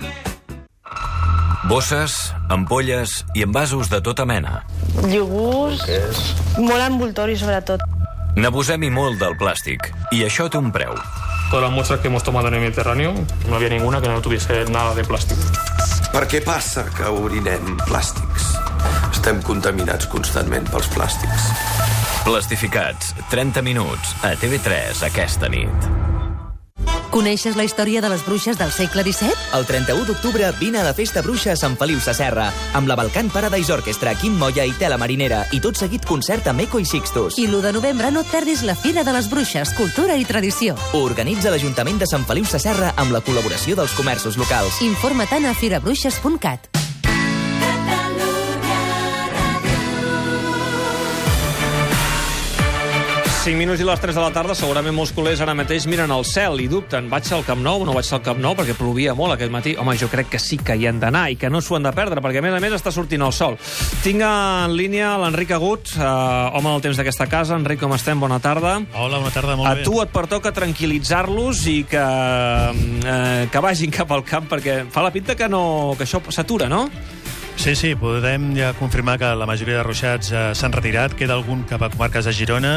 Bosses, 1.72 2.34
ampolles 2.50 3.22
i 3.38 3.48
envasos 3.48 3.88
de 3.88 4.02
tota 4.04 4.26
mena. 4.28 4.66
Iogurts, 5.00 5.86
molt 6.60 6.84
envoltori 6.84 7.38
sobretot. 7.40 7.84
N'abusem 8.36 8.84
i 8.84 8.92
molt 8.92 9.20
del 9.22 9.38
plàstic, 9.40 9.90
i 10.16 10.24
això 10.28 10.50
té 10.52 10.60
un 10.60 10.72
preu. 10.72 10.94
Todas 11.50 11.64
las 11.66 11.72
muestras 11.72 12.00
que 12.00 12.08
hemos 12.08 12.24
tomado 12.24 12.48
en 12.48 12.56
el 12.56 12.62
Mediterráneo, 12.62 13.14
no 13.50 13.56
había 13.56 13.70
ninguna 13.70 14.02
que 14.02 14.10
no 14.10 14.22
tuviese 14.22 14.66
nada 14.66 14.94
de 14.96 15.04
plástico. 15.04 15.42
Per 16.12 16.26
què 16.28 16.44
passa 16.44 16.86
que 16.92 17.08
orinem 17.08 17.78
plàstics? 17.88 18.52
Estem 19.12 19.42
contaminats 19.48 20.08
constantment 20.12 20.68
pels 20.72 20.92
plàstics. 20.92 21.52
Plastificats, 22.28 23.16
30 23.32 23.64
minuts, 23.64 24.16
a 24.24 24.36
TV3 24.36 25.08
aquesta 25.08 25.50
nit. 25.52 26.11
Coneixes 27.12 27.58
la 27.60 27.66
història 27.68 28.00
de 28.00 28.08
les 28.08 28.22
bruixes 28.24 28.56
del 28.56 28.72
segle 28.72 29.04
XVII? 29.04 29.36
El 29.58 29.66
31 29.68 30.06
d'octubre 30.08 30.48
vine 30.62 30.80
a 30.80 30.86
la 30.86 30.94
Festa 30.96 31.20
Bruixa 31.22 31.52
a 31.52 31.60
Sant 31.60 31.76
Feliu 31.76 32.00
Sasserra, 32.00 32.48
amb 32.74 32.88
la 32.88 32.96
Balcan 32.96 33.28
Paradise 33.30 33.74
Orchestra, 33.76 34.16
Quim 34.16 34.40
Moya 34.40 34.64
i 34.64 34.72
Tela 34.80 34.96
Marinera, 34.98 35.44
i 35.52 35.60
tot 35.60 35.76
seguit 35.76 36.08
concert 36.08 36.48
amb 36.48 36.64
Eco 36.64 36.80
i 36.80 36.88
Sixtus. 36.88 37.36
I 37.36 37.50
l'1 37.50 37.68
de 37.68 37.76
novembre 37.76 38.16
no 38.16 38.24
et 38.24 38.32
perdis 38.32 38.64
la 38.64 38.80
Fira 38.80 39.04
de 39.04 39.12
les 39.12 39.28
Bruixes, 39.28 39.76
Cultura 39.76 40.16
i 40.16 40.24
Tradició. 40.24 40.80
Ho 40.96 41.04
organitza 41.04 41.52
l'Ajuntament 41.52 42.00
de 42.00 42.08
Sant 42.08 42.24
Feliu 42.24 42.48
Sasserra 42.48 42.96
amb 42.96 43.12
la 43.12 43.20
col·laboració 43.20 43.76
dels 43.76 43.98
comerços 43.98 44.40
locals. 44.40 44.80
Informa-te'n 44.88 45.52
a 45.52 45.58
firabruixes.cat. 45.58 46.81
5 53.42 53.58
minuts 53.58 53.82
i 53.82 53.86
les 53.88 53.98
3 53.98 54.14
de 54.14 54.22
la 54.22 54.30
tarda, 54.30 54.54
segurament 54.54 54.94
molts 54.94 55.16
culers 55.18 55.40
ara 55.42 55.56
mateix 55.58 55.88
miren 55.90 56.12
al 56.14 56.22
cel 56.30 56.60
i 56.62 56.68
dubten, 56.70 57.08
vaig 57.10 57.26
al 57.34 57.42
Camp 57.42 57.64
Nou 57.66 57.82
o 57.82 57.86
no 57.88 57.96
vaig 57.96 58.06
al 58.14 58.20
Camp 58.22 58.38
Nou 58.38 58.54
perquè 58.54 58.76
plovia 58.78 59.16
molt 59.18 59.34
aquest 59.34 59.50
matí? 59.50 59.72
Home, 59.82 59.96
jo 59.98 60.12
crec 60.12 60.30
que 60.30 60.38
sí 60.38 60.60
que 60.62 60.76
hi 60.78 60.86
han 60.86 61.00
d'anar 61.02 61.24
i 61.34 61.40
que 61.42 61.50
no 61.50 61.58
s'ho 61.58 61.80
han 61.80 61.88
de 61.88 61.94
perdre, 61.98 62.22
perquè 62.22 62.38
a 62.38 62.44
més 62.46 62.54
a 62.54 62.60
més 62.62 62.76
està 62.78 62.94
sortint 62.94 63.26
el 63.26 63.34
sol. 63.34 63.58
Tinc 64.04 64.22
en 64.28 64.76
línia 64.78 65.16
l'Enric 65.24 65.56
Agut, 65.58 65.90
eh, 65.96 66.06
home 66.06 66.76
del 66.76 66.84
temps 66.86 67.02
d'aquesta 67.02 67.26
casa. 67.32 67.58
Enric, 67.58 67.82
com 67.82 67.96
estem? 67.98 68.22
Bona 68.22 68.38
tarda. 68.38 68.76
Hola, 68.94 69.18
bona 69.18 69.34
tarda, 69.34 69.58
molt 69.58 69.72
a 69.72 69.74
bé. 69.80 69.88
tu 69.90 69.98
et 70.04 70.14
pertoca 70.14 70.54
tranquil·litzar-los 70.54 71.66
i 71.66 71.80
que, 71.90 72.06
eh, 73.02 73.50
que 73.50 73.66
vagin 73.66 73.90
cap 73.90 74.14
al 74.14 74.22
camp, 74.22 74.52
perquè 74.54 74.84
fa 74.94 75.02
la 75.02 75.10
pinta 75.10 75.34
que, 75.34 75.50
no, 75.50 75.96
que 75.98 76.06
això 76.06 76.22
s'atura, 76.30 76.70
no? 76.70 76.92
Sí, 77.62 77.76
sí, 77.76 77.92
podem 77.94 78.56
ja 78.58 78.72
confirmar 78.74 79.20
que 79.22 79.28
la 79.38 79.46
majoria 79.46 79.76
de 79.78 79.84
ruixats 79.86 80.32
eh, 80.34 80.40
s'han 80.58 80.74
retirat. 80.74 81.14
Queda 81.14 81.36
algun 81.38 81.60
cap 81.70 81.84
a 81.86 81.92
comarques 81.94 82.26
de 82.26 82.34
Girona, 82.34 82.72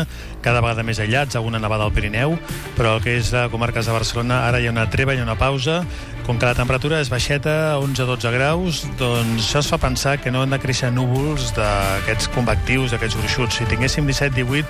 cada 0.45 0.61
vegada 0.61 0.85
més 0.85 1.01
aïllats, 1.01 1.39
alguna 1.41 1.57
nevada 1.57 1.87
al 1.89 1.95
Pirineu, 1.97 2.37
però 2.77 2.99
el 2.99 3.01
que 3.01 3.15
és 3.17 3.31
de 3.33 3.47
comarques 3.49 3.89
de 3.89 3.95
Barcelona, 3.97 4.43
ara 4.45 4.61
hi 4.61 4.69
ha 4.69 4.75
una 4.75 4.85
treva, 4.93 5.17
hi 5.17 5.23
ha 5.23 5.25
una 5.25 5.39
pausa. 5.41 5.79
Com 6.25 6.39
que 6.41 6.49
la 6.49 6.55
temperatura 6.57 7.03
és 7.05 7.11
baixeta, 7.13 7.77
11-12 7.85 8.31
graus, 8.33 8.79
doncs 8.97 9.43
això 9.43 9.61
es 9.61 9.69
fa 9.69 9.77
pensar 9.83 10.15
que 10.23 10.31
no 10.33 10.41
han 10.41 10.55
de 10.55 10.59
créixer 10.63 10.89
núvols 10.89 11.51
d'aquests 11.53 12.31
convectius, 12.33 12.95
d'aquests 12.95 13.19
gruixuts. 13.19 13.59
Si 13.61 13.69
tinguéssim 13.69 14.09
17-18, 14.09 14.65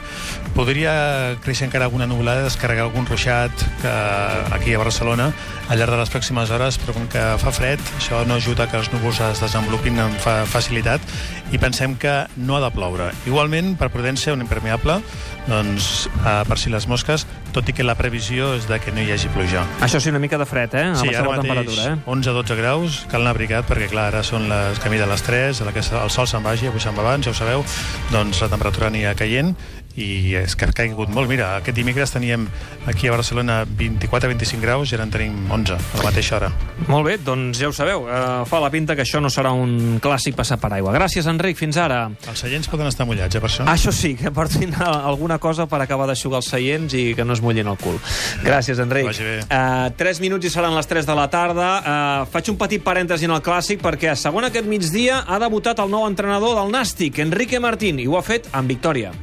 podria 0.56 0.94
créixer 1.44 1.68
encara 1.68 1.86
alguna 1.86 2.08
nuvolada, 2.10 2.42
descarregar 2.48 2.88
algun 2.88 3.06
ruixat 3.06 3.54
que 3.84 3.94
aquí 4.56 4.74
a 4.74 4.82
Barcelona 4.82 5.30
al 5.70 5.78
llarg 5.78 5.94
de 5.94 6.00
les 6.02 6.10
pròximes 6.12 6.50
hores, 6.52 6.80
però 6.82 6.96
com 6.96 7.06
que 7.08 7.22
fa 7.40 7.54
fred, 7.54 7.80
això 8.00 8.24
no 8.28 8.36
ajuda 8.40 8.66
que 8.68 8.76
els 8.80 8.90
núvols 8.92 9.22
es 9.30 9.44
desenvolupin 9.44 10.02
amb 10.02 10.18
fa 10.20 10.42
facilitat 10.50 11.00
i 11.54 11.60
pensem 11.62 11.94
que 12.00 12.24
no 12.36 12.58
ha 12.58 12.64
de 12.64 12.72
ploure. 12.74 13.12
Igualment, 13.30 13.76
per 13.78 13.92
prudència, 13.94 14.34
un 14.34 14.42
impermeable, 14.42 14.98
doncs, 15.46 16.08
eh, 16.18 16.42
per 16.48 16.58
si 16.58 16.72
les 16.72 16.88
mosques, 16.90 17.26
tot 17.54 17.68
i 17.70 17.74
que 17.76 17.86
la 17.86 17.94
previsió 17.94 18.54
és 18.58 18.66
de 18.68 18.80
que 18.82 18.92
no 18.92 19.00
hi 19.04 19.12
hagi 19.14 19.30
pluja. 19.32 19.62
Això 19.84 20.00
sí, 20.02 20.10
una 20.10 20.18
mica 20.18 20.40
de 20.40 20.46
fred, 20.48 20.74
eh? 20.74 20.86
A 20.90 20.96
Sí, 20.98 21.14
ara 21.14 21.28
mateix 21.28 21.43
temperatura, 21.44 21.86
eh? 21.92 21.96
11-12 22.10 22.58
graus, 22.58 22.98
cal 23.12 23.22
anar 23.22 23.36
abrigat 23.36 23.68
perquè, 23.68 23.88
clar, 23.92 24.08
ara 24.12 24.24
són 24.26 24.48
les 24.50 24.80
camí 24.82 25.00
de 25.00 25.08
les 25.10 25.24
3, 25.24 25.62
a 25.62 25.68
la 25.68 25.76
que 25.76 25.84
el 25.84 26.12
sol 26.12 26.28
se'n 26.30 26.44
vagi, 26.44 26.68
avui 26.72 26.82
se'n 26.82 26.96
va 26.96 27.04
abans, 27.06 27.28
ja 27.28 27.34
ho 27.34 27.38
sabeu, 27.38 27.64
doncs 28.10 28.42
la 28.44 28.50
temperatura 28.52 28.90
anirà 28.90 29.14
caient 29.18 29.54
i 29.96 30.34
és 30.40 30.56
que 30.58 30.66
ha 30.66 30.74
caigut 30.74 31.10
molt. 31.14 31.28
Mira, 31.30 31.54
aquest 31.60 31.76
dimecres 31.76 32.12
teníem 32.14 32.46
aquí 32.90 33.08
a 33.08 33.14
Barcelona 33.14 33.62
24-25 33.64 34.60
graus 34.62 34.92
i 34.92 34.96
ara 34.98 35.06
en 35.06 35.12
tenim 35.14 35.36
11 35.52 35.76
a 35.76 36.00
la 36.00 36.06
mateixa 36.08 36.36
hora. 36.38 36.50
Molt 36.88 37.06
bé, 37.06 37.16
doncs 37.22 37.60
ja 37.60 37.70
ho 37.70 37.74
sabeu. 37.76 38.04
Uh, 38.04 38.42
fa 38.48 38.60
la 38.62 38.70
pinta 38.74 38.96
que 38.98 39.04
això 39.06 39.22
no 39.22 39.30
serà 39.32 39.52
un 39.54 40.00
clàssic 40.02 40.36
passar 40.36 40.58
per 40.62 40.72
aigua. 40.74 40.94
Gràcies, 40.96 41.28
Enric. 41.30 41.58
Fins 41.58 41.78
ara. 41.78 42.08
Els 42.28 42.42
seients 42.42 42.68
poden 42.70 42.90
estar 42.90 43.06
mullats, 43.06 43.36
eh, 43.36 43.42
per 43.42 43.50
això? 43.50 43.66
Això 43.70 43.92
sí, 43.94 44.14
que 44.18 44.32
portin 44.34 44.74
alguna 44.82 45.38
cosa 45.38 45.68
per 45.70 45.80
acabar 45.84 46.08
d'aixugar 46.10 46.42
els 46.42 46.50
seients 46.50 46.94
i 46.98 47.04
que 47.14 47.24
no 47.24 47.36
es 47.36 47.42
mullin 47.44 47.70
el 47.70 47.78
cul. 47.78 48.00
Gràcies, 48.44 48.82
Enric. 48.82 49.06
Vagi 49.06 49.28
bé. 49.28 49.38
Uh, 49.46 49.94
3 49.96 50.20
minuts 50.24 50.50
i 50.50 50.52
seran 50.52 50.74
les 50.74 50.90
3 50.90 51.06
de 51.06 51.14
la 51.16 51.28
tarda. 51.30 51.70
Uh, 51.78 52.26
faig 52.34 52.50
un 52.50 52.58
petit 52.60 52.82
parèntesi 52.82 53.30
en 53.30 53.36
el 53.36 53.42
clàssic 53.44 53.82
perquè 53.84 54.10
a 54.12 54.18
segon 54.18 54.50
aquest 54.50 54.66
migdia 54.66 55.22
ha 55.26 55.38
debutat 55.42 55.78
el 55.84 55.92
nou 55.92 56.08
entrenador 56.08 56.58
del 56.58 56.74
Nàstic, 56.74 57.22
Enrique 57.22 57.62
Martín, 57.62 58.02
i 58.02 58.08
ho 58.10 58.18
ha 58.18 58.26
fet 58.26 58.50
amb 58.52 58.68
victòria. 58.68 59.14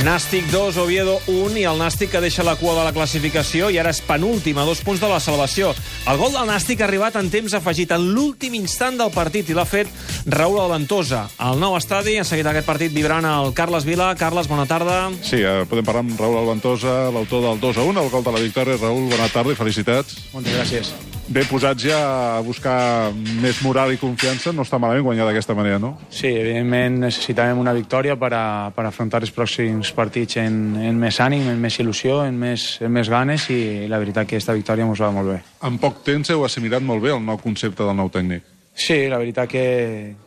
Nàstic 0.00 0.46
2, 0.48 0.78
Oviedo 0.80 1.18
1 1.28 1.58
i 1.60 1.64
el 1.68 1.76
Nàstic 1.76 2.08
que 2.14 2.20
deixa 2.24 2.44
la 2.46 2.54
cua 2.56 2.72
de 2.78 2.84
la 2.86 2.92
classificació 2.96 3.68
i 3.68 3.76
ara 3.80 3.92
és 3.92 4.00
penúltim 4.00 4.56
a 4.56 4.64
dos 4.64 4.80
punts 4.86 5.02
de 5.02 5.10
la 5.10 5.18
salvació. 5.20 5.74
El 6.08 6.16
gol 6.16 6.32
del 6.32 6.48
Nàstic 6.48 6.80
ha 6.80 6.86
arribat 6.86 7.18
en 7.20 7.28
temps 7.28 7.52
afegit 7.58 7.92
en 7.92 8.06
l'últim 8.14 8.56
instant 8.56 8.96
del 8.96 9.12
partit 9.12 9.50
i 9.52 9.58
l'ha 9.58 9.66
fet 9.68 9.92
Raúl 10.24 10.56
Alventosa. 10.62 11.26
Al 11.36 11.60
nou 11.60 11.76
estadi 11.76 12.16
ha 12.16 12.24
seguit 12.24 12.48
aquest 12.48 12.68
partit 12.70 12.96
vibrant 12.96 13.28
el 13.28 13.52
Carles 13.52 13.84
Vila. 13.84 14.14
Carles, 14.16 14.48
bona 14.48 14.64
tarda. 14.70 15.10
Sí, 15.20 15.44
eh, 15.44 15.66
podem 15.68 15.84
parlar 15.84 16.06
amb 16.06 16.16
Raúl 16.16 16.40
Alventosa, 16.46 17.10
l'autor 17.12 17.50
del 17.50 17.60
2 17.60 17.76
a 17.76 17.88
1, 17.92 18.04
el 18.06 18.10
gol 18.16 18.24
de 18.24 18.36
la 18.38 18.44
victòria. 18.48 18.80
Raúl, 18.80 19.08
bona 19.12 19.28
tarda 19.28 19.52
i 19.52 19.58
felicitats. 19.58 20.16
Moltes 20.32 20.56
gràcies. 20.56 21.09
Ben 21.30 21.46
posats 21.46 21.84
ja 21.86 21.98
a 22.02 22.40
buscar 22.42 23.12
més 23.14 23.60
moral 23.62 23.92
i 23.94 23.98
confiança, 24.00 24.50
no 24.50 24.64
està 24.66 24.80
malament 24.82 25.04
guanyar 25.06 25.28
d'aquesta 25.28 25.54
manera, 25.54 25.78
no? 25.78 25.92
Sí, 26.10 26.26
evidentment 26.26 26.96
necessitàvem 27.04 27.60
una 27.62 27.70
victòria 27.76 28.16
per, 28.18 28.32
a, 28.34 28.46
per 28.74 28.88
afrontar 28.88 29.20
els 29.22 29.30
pròxims 29.36 29.92
partits 29.94 30.40
en, 30.42 30.56
en 30.82 30.98
més 30.98 31.20
ànim, 31.22 31.46
en 31.52 31.62
més 31.62 31.78
il·lusió, 31.78 32.24
en 32.26 32.34
més, 32.40 32.64
en 32.82 32.90
més 32.90 33.06
ganes 33.12 33.46
i 33.54 33.60
la 33.86 34.00
veritat 34.02 34.26
que 34.26 34.40
aquesta 34.40 34.56
victòria 34.58 34.88
ens 34.88 35.04
va 35.06 35.12
molt 35.14 35.30
bé. 35.30 35.38
En 35.70 35.78
poc 35.78 36.02
temps 36.08 36.34
heu 36.34 36.42
assimilat 36.48 36.82
molt 36.82 37.06
bé 37.06 37.14
el 37.14 37.22
nou 37.22 37.38
concepte 37.38 37.86
del 37.86 37.94
nou 37.94 38.10
tècnic. 38.10 38.42
Sí, 38.74 39.04
la 39.06 39.22
veritat 39.22 39.46
que, 39.54 39.64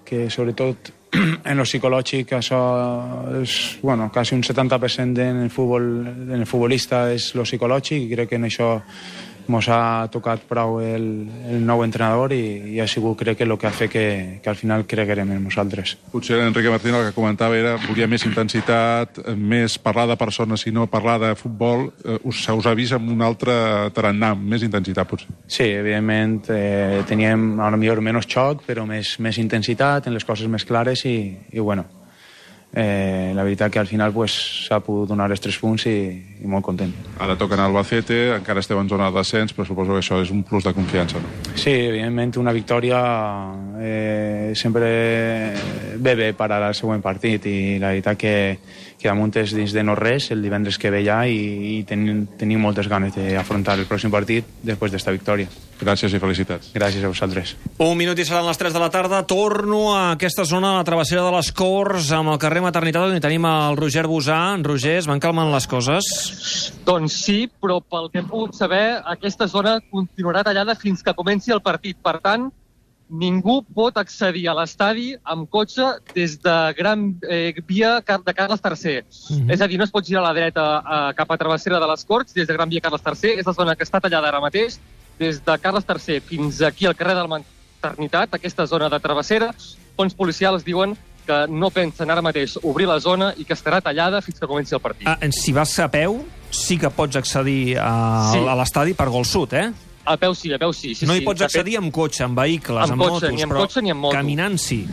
que 0.08 0.30
sobretot 0.32 0.94
en 1.50 1.60
lo 1.60 1.68
psicològic 1.68 2.32
això 2.40 2.62
és, 3.42 3.58
bueno, 3.84 4.08
quasi 4.08 4.40
un 4.40 4.48
70% 4.48 5.20
en 5.20 5.44
el 5.44 5.52
futbol, 5.52 5.92
en 6.08 6.40
el 6.40 6.48
futbolista 6.48 7.10
és 7.12 7.34
lo 7.36 7.44
psicològic 7.44 8.08
i 8.08 8.12
crec 8.16 8.32
que 8.32 8.40
en 8.40 8.48
això 8.48 8.72
ens 9.48 9.70
ha 9.70 10.08
tocat 10.12 10.44
prou 10.50 10.80
el, 10.84 11.08
el 11.52 11.64
nou 11.66 11.84
entrenador 11.86 12.34
i, 12.36 12.76
i 12.76 12.80
ha 12.82 12.88
sigut, 12.88 13.18
crec, 13.20 13.38
que 13.40 13.48
el 13.48 13.56
que 13.60 13.68
ha 13.68 13.74
fet 13.76 13.92
que, 13.92 14.06
que 14.44 14.50
al 14.50 14.60
final 14.60 14.86
creguerem 14.90 15.32
en 15.36 15.44
nosaltres. 15.44 15.96
Potser 16.12 16.40
Enrique 16.44 16.72
Martín 16.72 16.96
el 16.96 17.08
que 17.10 17.16
comentava 17.16 17.58
era 17.58 17.76
volia 17.88 18.08
més 18.10 18.26
intensitat, 18.28 19.20
més 19.38 19.78
parlar 19.82 20.08
de 20.12 20.20
persones 20.20 20.66
i 20.68 20.74
no 20.76 20.88
parlar 20.92 21.20
de 21.22 21.34
futbol. 21.40 21.90
Eh, 22.04 22.20
us, 22.24 22.44
se 22.46 22.56
us 22.56 22.70
ha 22.70 22.76
vist 22.78 22.96
amb 22.98 23.12
un 23.14 23.24
altre 23.26 23.56
tarannà, 23.96 24.34
més 24.36 24.64
intensitat, 24.66 25.10
potser. 25.10 25.32
Sí, 25.48 25.68
evidentment 25.72 26.40
eh, 26.54 27.02
teníem 27.10 27.60
a 27.62 27.72
lo 27.74 27.80
millor 27.82 28.02
menys 28.04 28.30
xoc, 28.30 28.64
però 28.68 28.88
més, 28.90 29.18
més 29.24 29.40
intensitat 29.42 30.08
en 30.08 30.18
les 30.18 30.26
coses 30.28 30.50
més 30.52 30.66
clares 30.68 31.06
i, 31.10 31.18
i 31.52 31.60
bueno, 31.60 31.86
eh, 32.74 33.32
la 33.36 33.44
veritat 33.44 33.72
que 33.72 33.80
al 33.80 33.88
final 33.88 34.12
pues, 34.14 34.34
s'ha 34.68 34.80
pogut 34.82 35.10
donar 35.10 35.30
els 35.32 35.42
tres 35.42 35.58
punts 35.62 35.86
i, 35.86 35.98
i 36.42 36.50
molt 36.50 36.66
content. 36.66 36.94
Ara 37.22 37.38
toquen 37.38 37.62
a 37.62 37.68
Albacete, 37.70 38.20
encara 38.36 38.64
esteu 38.64 38.80
en 38.82 38.90
zona 38.90 39.12
de 39.12 39.20
descens, 39.20 39.54
però 39.54 39.68
suposo 39.68 39.94
que 39.94 40.02
això 40.02 40.20
és 40.24 40.34
un 40.34 40.42
plus 40.48 40.66
de 40.66 40.74
confiança, 40.74 41.22
no? 41.22 41.54
Sí, 41.54 41.72
evidentment 41.72 42.34
una 42.42 42.54
victòria 42.56 43.02
eh, 43.80 44.54
sempre 44.56 44.90
ve 46.02 46.16
bé 46.18 46.32
per 46.34 46.50
al 46.52 46.74
següent 46.74 47.04
partit 47.06 47.46
i 47.46 47.58
la 47.80 47.94
veritat 47.94 48.18
que, 48.18 48.36
que 49.04 49.42
és 49.44 49.54
dins 49.56 49.74
de 49.76 49.84
no 49.84 49.98
res 50.00 50.30
el 50.32 50.42
divendres 50.42 50.80
que 50.80 50.92
ve 50.94 51.04
ja 51.04 51.24
i, 51.28 51.36
i 51.74 51.84
tenim, 51.84 52.24
tenim 52.40 52.62
moltes 52.64 52.88
ganes 52.88 53.16
d'afrontar 53.16 53.76
el 53.78 53.88
pròxim 53.90 54.12
partit 54.14 54.48
després 54.64 54.94
d'esta 54.94 55.12
victòria. 55.12 55.50
Gràcies 55.84 56.14
i 56.16 56.22
felicitats. 56.22 56.70
Gràcies 56.72 57.04
a 57.04 57.12
vosaltres. 57.12 57.56
Un 57.84 57.98
minut 58.00 58.20
i 58.20 58.26
seran 58.26 58.48
les 58.48 58.60
3 58.62 58.72
de 58.72 58.80
la 58.80 58.90
tarda. 58.94 59.24
Torno 59.28 59.82
a 59.92 60.14
aquesta 60.14 60.46
zona, 60.48 60.72
a 60.72 60.80
la 60.80 60.88
travessera 60.88 61.26
de 61.26 61.34
les 61.36 61.52
Corts, 61.52 62.14
amb 62.16 62.32
el 62.32 62.40
carrer 62.40 62.64
Maternitat, 62.64 63.10
on 63.10 63.18
hi 63.18 63.24
tenim 63.24 63.46
el 63.50 63.78
Roger 63.80 64.06
Busà. 64.08 64.40
Roger, 64.64 64.98
es 65.02 65.10
van 65.10 65.20
calmant 65.20 65.52
les 65.52 65.68
coses? 65.68 66.08
Doncs 66.88 67.20
sí, 67.26 67.38
però 67.60 67.82
pel 67.84 68.08
que 68.14 68.22
hem 68.22 68.32
pogut 68.32 68.56
saber, 68.56 69.02
aquesta 69.18 69.50
zona 69.52 69.80
continuarà 69.92 70.46
tallada 70.48 70.78
fins 70.80 71.04
que 71.04 71.16
comenci 71.18 71.52
el 71.52 71.64
partit. 71.66 72.00
Per 72.04 72.20
tant, 72.24 72.48
ningú 73.10 73.62
pot 73.76 73.98
accedir 73.98 74.48
a 74.50 74.54
l'estadi 74.58 75.14
amb 75.24 75.50
cotxe 75.50 76.00
des 76.16 76.38
de 76.42 76.56
Gran 76.78 77.20
eh, 77.30 77.54
Via 77.68 78.00
de 78.02 78.34
Carles 78.34 78.62
III. 78.64 79.04
Mhm. 79.30 79.52
És 79.52 79.62
a 79.62 79.68
dir, 79.68 79.78
no 79.78 79.84
es 79.84 79.92
pot 79.92 80.06
girar 80.06 80.24
a 80.24 80.28
la 80.30 80.34
dreta 80.34 80.66
eh, 80.80 81.14
cap 81.16 81.32
a 81.32 81.38
Travessera 81.38 81.80
de 81.80 81.88
les 81.88 82.06
Corts 82.06 82.34
des 82.34 82.48
de 82.48 82.54
Gran 82.54 82.70
Via 82.70 82.82
Carles 82.82 83.02
III. 83.06 83.40
És 83.40 83.46
la 83.46 83.54
zona 83.54 83.76
que 83.76 83.84
està 83.84 84.00
tallada 84.02 84.28
ara 84.30 84.40
mateix 84.42 84.80
des 85.20 85.44
de 85.46 85.58
Carles 85.60 85.86
III 85.88 86.20
fins 86.22 86.62
aquí 86.62 86.86
al 86.86 86.96
carrer 86.96 87.16
de 87.16 87.22
la 87.28 87.40
Maternitat, 87.84 88.34
aquesta 88.34 88.66
zona 88.66 88.90
de 88.90 89.00
Travessera. 89.00 89.54
Fons 89.96 90.14
policials 90.16 90.64
diuen 90.66 90.96
que 91.26 91.46
no 91.48 91.70
pensen 91.70 92.10
ara 92.12 92.22
mateix 92.22 92.58
obrir 92.64 92.88
la 92.88 93.00
zona 93.00 93.34
i 93.38 93.46
que 93.46 93.54
estarà 93.54 93.80
tallada 93.82 94.22
fins 94.22 94.40
que 94.40 94.48
comenci 94.48 94.74
el 94.76 94.82
partit. 94.82 95.08
Ah, 95.08 95.18
si 95.32 95.54
vas 95.54 95.78
a 95.80 95.88
peu, 95.92 96.26
sí 96.52 96.78
que 96.78 96.90
pots 96.90 97.16
accedir 97.16 97.78
a, 97.80 98.32
Sí. 98.34 98.40
a 98.40 98.56
l'estadi 98.56 98.94
per 98.94 99.08
Gol 99.10 99.24
Sud, 99.26 99.54
eh? 99.54 99.72
A 100.06 100.18
peu 100.20 100.34
sí, 100.36 100.52
a 100.54 100.60
peu 100.60 100.74
sí. 100.74 100.94
sí 100.96 101.06
no 101.08 101.16
hi 101.16 101.22
sí. 101.22 101.26
pots 101.26 101.40
De 101.40 101.48
fet, 101.48 101.56
accedir 101.62 101.78
amb 101.80 101.92
cotxe, 101.96 102.24
amb 102.26 102.38
vehicles, 102.40 102.90
Amb 102.90 102.98
amb, 102.98 103.02
cotxe, 103.02 103.14
motos, 103.28 103.36
ni 103.36 103.44
amb 103.46 103.54
però 103.54 103.62
cotxe 103.66 103.82
ni 103.82 103.92
amb 103.94 104.02
moto. 104.02 104.16
caminant 104.18 104.58
sí. 104.60 104.84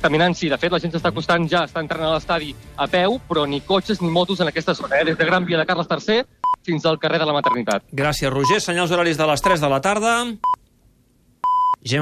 Caminant, 0.00 0.36
sí. 0.36 0.48
De 0.52 0.58
fet, 0.60 0.70
la 0.70 0.78
gent 0.78 0.92
s'està 0.92 1.08
acostant 1.10 1.48
ja, 1.50 1.64
està 1.66 1.80
entrant 1.82 2.04
a 2.06 2.12
l'estadi 2.14 2.52
a 2.76 2.86
peu, 2.86 3.16
però 3.28 3.46
ni 3.48 3.62
cotxes 3.64 4.02
ni 4.04 4.10
motos 4.12 4.40
en 4.44 4.48
aquesta 4.52 4.74
zona, 4.76 5.00
eh? 5.00 5.04
des 5.08 5.16
de 5.18 5.24
Gran 5.24 5.46
Via 5.48 5.58
de 5.58 5.64
Carles 5.66 5.88
III 5.90 6.22
fins 6.66 6.84
al 6.86 6.98
carrer 6.98 7.18
de 7.18 7.26
la 7.26 7.32
Maternitat. 7.32 7.82
Gràcies, 7.92 8.30
Roger. 8.30 8.60
Senyals 8.60 8.92
horaris 8.92 9.18
de 9.18 9.26
les 9.26 9.42
3 9.42 9.60
de 9.60 9.68
la 9.72 9.80
tarda. 9.80 10.12